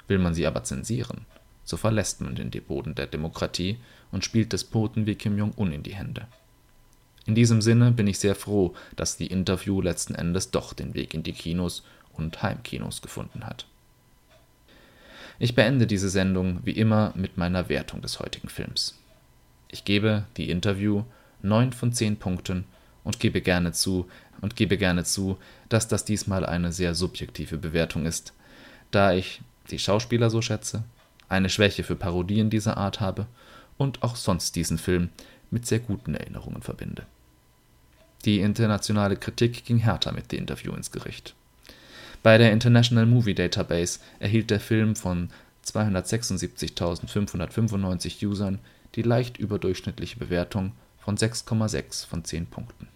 Will 0.08 0.18
man 0.18 0.34
sie 0.34 0.46
aber 0.46 0.64
zensieren, 0.64 1.26
so 1.64 1.76
verlässt 1.76 2.20
man 2.20 2.34
den 2.34 2.50
Boden 2.50 2.94
der 2.94 3.06
Demokratie 3.06 3.78
und 4.10 4.24
spielt 4.24 4.52
Despoten 4.52 5.06
wie 5.06 5.14
Kim 5.14 5.38
Jong-un 5.38 5.72
in 5.72 5.82
die 5.82 5.94
Hände. 5.94 6.26
In 7.24 7.34
diesem 7.34 7.62
Sinne 7.62 7.92
bin 7.92 8.08
ich 8.08 8.18
sehr 8.18 8.34
froh, 8.34 8.74
dass 8.96 9.16
die 9.16 9.28
Interview 9.28 9.80
letzten 9.80 10.14
Endes 10.14 10.50
doch 10.50 10.72
den 10.72 10.94
Weg 10.94 11.14
in 11.14 11.22
die 11.22 11.32
Kinos 11.32 11.84
und 12.12 12.42
Heimkinos 12.42 13.00
gefunden 13.00 13.44
hat. 13.46 13.66
Ich 15.38 15.54
beende 15.54 15.86
diese 15.86 16.08
Sendung 16.08 16.60
wie 16.64 16.72
immer 16.72 17.12
mit 17.16 17.36
meiner 17.36 17.68
Wertung 17.68 18.02
des 18.02 18.20
heutigen 18.20 18.48
Films. 18.48 18.98
Ich 19.68 19.84
gebe 19.84 20.24
die 20.36 20.50
Interview 20.50 21.04
9 21.42 21.72
von 21.72 21.92
10 21.92 22.16
Punkten 22.18 22.64
und 23.04 23.20
gebe 23.20 23.40
gerne 23.40 23.72
zu 23.72 24.08
und 24.40 24.56
gebe 24.56 24.76
gerne 24.76 25.04
zu, 25.04 25.38
dass 25.68 25.88
das 25.88 26.04
diesmal 26.04 26.46
eine 26.46 26.72
sehr 26.72 26.94
subjektive 26.94 27.58
Bewertung 27.58 28.06
ist, 28.06 28.32
da 28.90 29.12
ich 29.12 29.40
die 29.70 29.78
Schauspieler 29.78 30.30
so 30.30 30.42
schätze, 30.42 30.84
eine 31.28 31.48
Schwäche 31.48 31.84
für 31.84 31.96
Parodien 31.96 32.50
dieser 32.50 32.76
Art 32.76 33.00
habe 33.00 33.26
und 33.78 34.02
auch 34.02 34.16
sonst 34.16 34.56
diesen 34.56 34.78
Film 34.78 35.10
mit 35.50 35.66
sehr 35.66 35.78
guten 35.78 36.14
Erinnerungen 36.14 36.62
verbinde. 36.62 37.06
Die 38.24 38.40
internationale 38.40 39.16
Kritik 39.16 39.64
ging 39.64 39.78
härter 39.78 40.12
mit 40.12 40.30
dem 40.30 40.40
Interview 40.40 40.74
ins 40.74 40.92
Gericht. 40.92 41.34
Bei 42.22 42.38
der 42.38 42.52
International 42.52 43.06
Movie 43.06 43.34
Database 43.34 43.98
erhielt 44.20 44.50
der 44.50 44.60
Film 44.60 44.94
von 44.94 45.30
276.595 45.66 48.24
Usern 48.26 48.60
die 48.94 49.02
leicht 49.02 49.38
überdurchschnittliche 49.38 50.18
Bewertung 50.18 50.72
von 50.98 51.16
6,6 51.16 52.06
von 52.06 52.24
10 52.24 52.46
Punkten. 52.46 52.91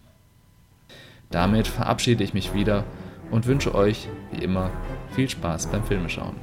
Damit 1.29 1.67
verabschiede 1.67 2.23
ich 2.23 2.33
mich 2.33 2.53
wieder 2.53 2.85
und 3.31 3.45
wünsche 3.45 3.75
euch, 3.75 4.07
wie 4.31 4.43
immer, 4.43 4.69
viel 5.11 5.29
Spaß 5.29 5.67
beim 5.67 5.83
Filmeschauen. 5.83 6.35